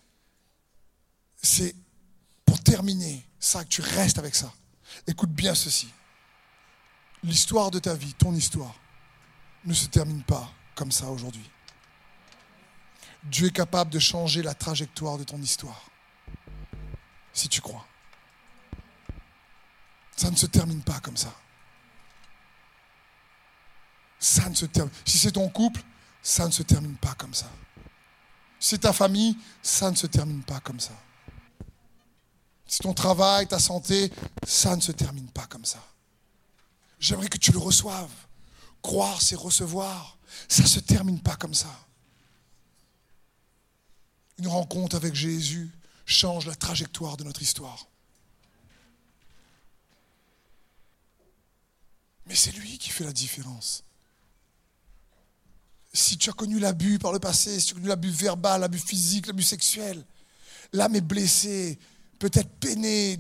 C'est 1.43 1.75
pour 2.45 2.61
terminer 2.63 3.27
ça, 3.41 3.65
que 3.65 3.69
tu 3.69 3.81
restes 3.81 4.19
avec 4.19 4.35
ça. 4.35 4.53
Écoute 5.07 5.31
bien 5.31 5.55
ceci. 5.55 5.89
L'histoire 7.23 7.71
de 7.71 7.79
ta 7.79 7.95
vie, 7.95 8.15
ton 8.15 8.35
histoire, 8.35 8.75
ne 9.65 9.75
se 9.75 9.87
termine 9.87 10.23
pas 10.23 10.51
comme 10.75 10.93
ça 10.93 11.11
aujourd'hui. 11.11 11.51
Dieu 13.25 13.49
est 13.49 13.53
capable 13.53 13.91
de 13.91 13.99
changer 13.99 14.43
la 14.43 14.55
trajectoire 14.55 15.19
de 15.19 15.25
ton 15.25 15.41
histoire. 15.41 15.83
Si 17.33 17.49
tu 17.49 17.61
crois. 17.61 17.87
Ça 20.17 20.31
ne 20.31 20.37
se 20.37 20.47
termine 20.47 20.83
pas 20.83 21.01
comme 21.01 21.17
ça. 21.17 21.33
Ça 24.19 24.49
ne 24.49 24.55
se 24.55 24.67
termine. 24.67 24.93
Si 25.05 25.19
c'est 25.19 25.33
ton 25.33 25.49
couple, 25.49 25.83
ça 26.23 26.47
ne 26.47 26.53
se 26.53 26.63
termine 26.63 26.97
pas 26.97 27.15
comme 27.15 27.35
ça. 27.35 27.51
Si 28.59 28.71
c'est 28.71 28.79
ta 28.79 28.93
famille, 28.93 29.37
ça 29.63 29.91
ne 29.91 29.97
se 29.97 30.07
termine 30.07 30.43
pas 30.43 30.61
comme 30.61 30.81
ça. 30.81 30.95
Si 32.67 32.79
ton 32.79 32.95
travail, 32.95 33.47
ta 33.47 33.59
santé, 33.59 34.11
ça 34.47 34.75
ne 34.75 34.81
se 34.81 34.93
termine 34.93 35.29
pas 35.29 35.47
comme 35.47 35.65
ça. 35.65 35.83
J'aimerais 36.99 37.29
que 37.29 37.37
tu 37.37 37.53
le 37.53 37.59
reçoives. 37.59 38.11
Croire, 38.81 39.21
c'est 39.21 39.37
recevoir. 39.37 40.17
Ça 40.49 40.63
ne 40.63 40.69
se 40.69 40.81
termine 40.81 41.21
pas 41.21 41.37
comme 41.37 41.55
ça. 41.55 41.69
Une 44.39 44.49
rencontre 44.49 44.97
avec 44.97 45.15
Jésus 45.15 45.71
change 46.07 46.47
la 46.47 46.55
trajectoire 46.55 47.17
de 47.17 47.25
notre 47.25 47.43
histoire. 47.43 47.87
Mais 52.27 52.35
c'est 52.35 52.53
lui 52.53 52.79
qui 52.79 52.91
fait 52.91 53.05
la 53.05 53.13
différence. 53.13 53.85
si 55.93 56.19
tu 56.19 56.29
as 56.29 56.33
connu 56.33 56.59
l'abus 56.59 56.99
par 56.99 57.13
le 57.13 57.21
passé, 57.21 57.61
si 57.61 57.67
tu 57.67 57.73
as 57.73 57.77
connu 57.77 57.87
l'abus 57.87 58.11
verbal, 58.11 58.61
l'abus 58.61 58.81
physique, 58.81 59.29
l'abus 59.29 59.45
sexuel, 59.45 60.05
l'âme 60.73 60.97
est 60.97 61.01
blessée, 61.01 61.79
peut-être 62.19 62.51
peinée, 62.59 63.19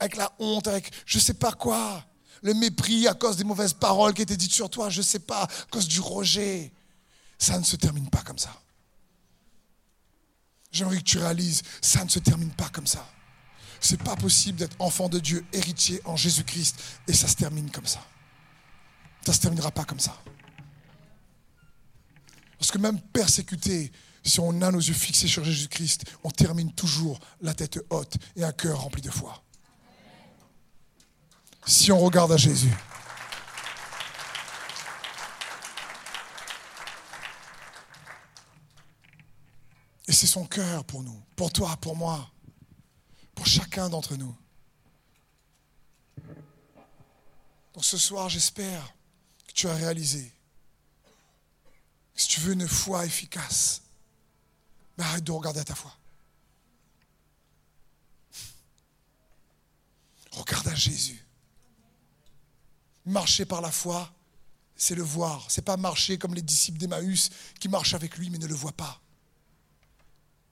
avec 0.00 0.16
la 0.16 0.32
honte, 0.38 0.66
avec 0.68 0.90
je 1.04 1.18
ne 1.18 1.22
sais 1.22 1.34
pas 1.34 1.52
quoi, 1.52 2.04
le 2.42 2.54
mépris 2.54 3.08
à 3.08 3.14
cause 3.14 3.36
des 3.36 3.44
mauvaises 3.44 3.72
paroles 3.72 4.14
qui 4.14 4.22
étaient 4.22 4.36
dites 4.36 4.52
sur 4.52 4.70
toi, 4.70 4.88
je 4.88 4.98
ne 4.98 5.04
sais 5.04 5.18
pas, 5.18 5.42
à 5.42 5.48
cause 5.70 5.88
du 5.88 6.00
rejet. 6.00 6.72
Ça 7.38 7.58
ne 7.58 7.64
se 7.64 7.76
termine 7.76 8.08
pas 8.08 8.22
comme 8.22 8.38
ça. 8.38 8.54
J'aimerais 10.72 10.98
que 10.98 11.02
tu 11.02 11.18
réalises, 11.18 11.62
ça 11.82 12.04
ne 12.04 12.08
se 12.08 12.18
termine 12.18 12.50
pas 12.50 12.68
comme 12.70 12.86
ça. 12.86 13.06
C'est 13.80 14.02
pas 14.02 14.16
possible 14.16 14.58
d'être 14.58 14.76
enfant 14.78 15.08
de 15.08 15.18
Dieu, 15.18 15.44
héritier 15.52 16.00
en 16.04 16.16
Jésus-Christ, 16.16 16.82
et 17.06 17.12
ça 17.12 17.28
se 17.28 17.36
termine 17.36 17.70
comme 17.70 17.86
ça. 17.86 18.04
Ça 19.24 19.32
se 19.32 19.40
terminera 19.40 19.70
pas 19.70 19.84
comme 19.84 20.00
ça. 20.00 20.16
Parce 22.58 22.70
que 22.70 22.78
même 22.78 23.00
persécuté, 23.00 23.92
si 24.24 24.40
on 24.40 24.60
a 24.62 24.70
nos 24.70 24.80
yeux 24.80 24.94
fixés 24.94 25.28
sur 25.28 25.44
Jésus-Christ, 25.44 26.04
on 26.24 26.30
termine 26.30 26.72
toujours 26.72 27.18
la 27.40 27.54
tête 27.54 27.78
haute 27.90 28.16
et 28.34 28.44
un 28.44 28.52
cœur 28.52 28.80
rempli 28.80 29.02
de 29.02 29.10
foi. 29.10 29.42
Si 31.66 31.92
on 31.92 31.98
regarde 31.98 32.32
à 32.32 32.36
Jésus. 32.36 32.72
Et 40.08 40.12
c'est 40.12 40.26
son 40.26 40.46
cœur 40.46 40.84
pour 40.84 41.02
nous, 41.02 41.20
pour 41.34 41.52
toi, 41.52 41.76
pour 41.76 41.96
moi, 41.96 42.30
pour 43.36 43.46
chacun 43.46 43.88
d'entre 43.88 44.16
nous. 44.16 44.36
Donc 47.74 47.84
ce 47.84 47.98
soir, 47.98 48.28
j'espère 48.28 48.92
que 49.46 49.52
tu 49.52 49.68
as 49.68 49.74
réalisé 49.74 50.32
si 52.16 52.26
tu 52.28 52.40
veux 52.40 52.54
une 52.54 52.66
foi 52.66 53.04
efficace, 53.04 53.82
mais 54.96 55.04
arrête 55.04 55.22
de 55.22 55.30
regarder 55.30 55.60
à 55.60 55.64
ta 55.64 55.74
foi. 55.74 55.94
Regarde 60.32 60.68
à 60.68 60.74
Jésus. 60.74 61.22
Marcher 63.04 63.44
par 63.44 63.60
la 63.60 63.70
foi, 63.70 64.12
c'est 64.74 64.94
le 64.94 65.02
voir. 65.02 65.46
C'est 65.50 65.62
pas 65.62 65.76
marcher 65.76 66.18
comme 66.18 66.34
les 66.34 66.42
disciples 66.42 66.78
d'Emmaüs 66.78 67.30
qui 67.60 67.68
marchent 67.68 67.94
avec 67.94 68.16
lui 68.16 68.30
mais 68.30 68.38
ne 68.38 68.46
le 68.46 68.54
voient 68.54 68.72
pas. 68.72 69.00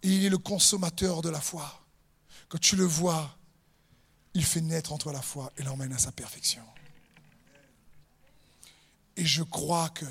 Et 0.03 0.09
il 0.09 0.24
est 0.26 0.30
le 0.30 0.39
consommateur 0.39 1.22
de 1.22 1.30
la 1.30 1.41
foi. 1.41 1.84
Quand 2.49 2.59
tu 2.59 2.76
le 2.76 2.84
vois, 2.84 3.36
il 4.34 4.45
fait 4.45 4.61
naître 4.61 4.92
en 4.92 4.99
toi 4.99 5.12
la 5.12 5.22
foi 5.22 5.53
et 5.57 5.62
l'emmène 5.62 5.92
à 5.92 5.99
sa 5.99 6.12
perfection. 6.12 6.62
Et 9.16 9.24
je 9.24 9.42
crois 9.42 9.88
que 9.90 10.07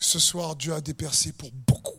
ce 0.00 0.18
soir, 0.18 0.56
Dieu 0.56 0.74
a 0.74 0.80
dépercé 0.80 1.32
pour 1.32 1.50
beaucoup. 1.52 1.98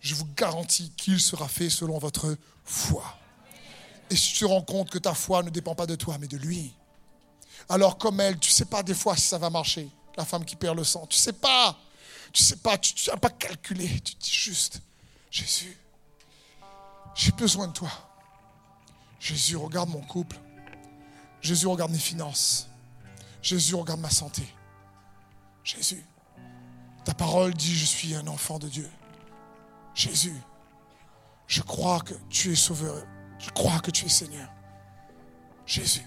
Je 0.00 0.14
vous 0.14 0.26
garantis 0.36 0.90
qu'il 0.96 1.20
sera 1.20 1.48
fait 1.48 1.70
selon 1.70 1.98
votre 1.98 2.36
foi. 2.64 3.18
Et 4.10 4.16
si 4.16 4.34
tu 4.34 4.40
te 4.40 4.44
rends 4.44 4.62
compte 4.62 4.90
que 4.90 4.98
ta 4.98 5.14
foi 5.14 5.42
ne 5.42 5.50
dépend 5.50 5.74
pas 5.74 5.86
de 5.86 5.94
toi, 5.94 6.18
mais 6.18 6.28
de 6.28 6.36
lui, 6.36 6.74
alors 7.68 7.98
comme 7.98 8.20
elle, 8.20 8.38
tu 8.38 8.50
ne 8.50 8.54
sais 8.54 8.66
pas 8.66 8.82
des 8.82 8.94
fois 8.94 9.16
si 9.16 9.22
ça 9.22 9.38
va 9.38 9.50
marcher. 9.50 9.88
La 10.16 10.24
femme 10.24 10.44
qui 10.44 10.56
perd 10.56 10.76
le 10.76 10.84
sang, 10.84 11.06
tu 11.06 11.16
ne 11.16 11.22
sais 11.22 11.32
pas. 11.32 11.76
Tu 12.32 12.42
ne 12.42 12.46
sais 12.46 12.56
pas, 12.56 12.78
tu 12.78 13.10
n'as 13.10 13.16
pas 13.16 13.30
calculé. 13.30 13.88
Tu 14.00 14.14
dis 14.14 14.30
juste, 14.30 14.80
Jésus, 15.30 15.76
j'ai 17.14 17.32
besoin 17.32 17.68
de 17.68 17.72
toi. 17.72 17.90
Jésus, 19.24 19.56
regarde 19.56 19.88
mon 19.88 20.02
couple. 20.02 20.36
Jésus, 21.40 21.66
regarde 21.66 21.90
mes 21.90 21.98
finances. 21.98 22.68
Jésus, 23.40 23.74
regarde 23.74 24.00
ma 24.00 24.10
santé. 24.10 24.46
Jésus, 25.62 26.04
ta 27.06 27.14
parole 27.14 27.54
dit, 27.54 27.74
je 27.74 27.86
suis 27.86 28.14
un 28.14 28.26
enfant 28.26 28.58
de 28.58 28.68
Dieu. 28.68 28.86
Jésus, 29.94 30.36
je 31.46 31.62
crois 31.62 32.00
que 32.00 32.12
tu 32.28 32.52
es 32.52 32.54
sauveur. 32.54 33.02
Je 33.38 33.48
crois 33.48 33.80
que 33.80 33.90
tu 33.90 34.04
es 34.04 34.10
Seigneur. 34.10 34.46
Jésus. 35.64 36.04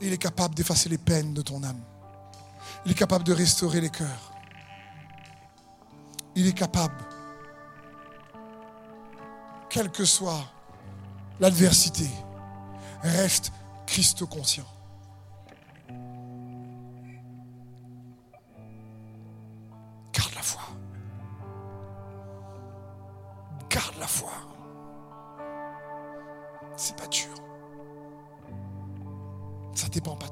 Il 0.00 0.12
est 0.12 0.18
capable 0.18 0.56
d'effacer 0.56 0.88
les 0.88 0.98
peines 0.98 1.32
de 1.32 1.42
ton 1.42 1.62
âme. 1.62 1.80
Il 2.84 2.90
est 2.90 2.96
capable 2.96 3.22
de 3.22 3.32
restaurer 3.32 3.80
les 3.80 3.90
cœurs. 3.90 4.32
Il 6.34 6.48
est 6.48 6.58
capable, 6.58 7.04
quelle 9.72 9.90
que 9.90 10.04
soit 10.04 10.44
l'adversité, 11.40 12.06
reste 13.02 13.50
Christ 13.86 14.26
conscient. 14.26 14.66
dépend 29.92 30.16
pas 30.16 30.26
de 30.26 30.31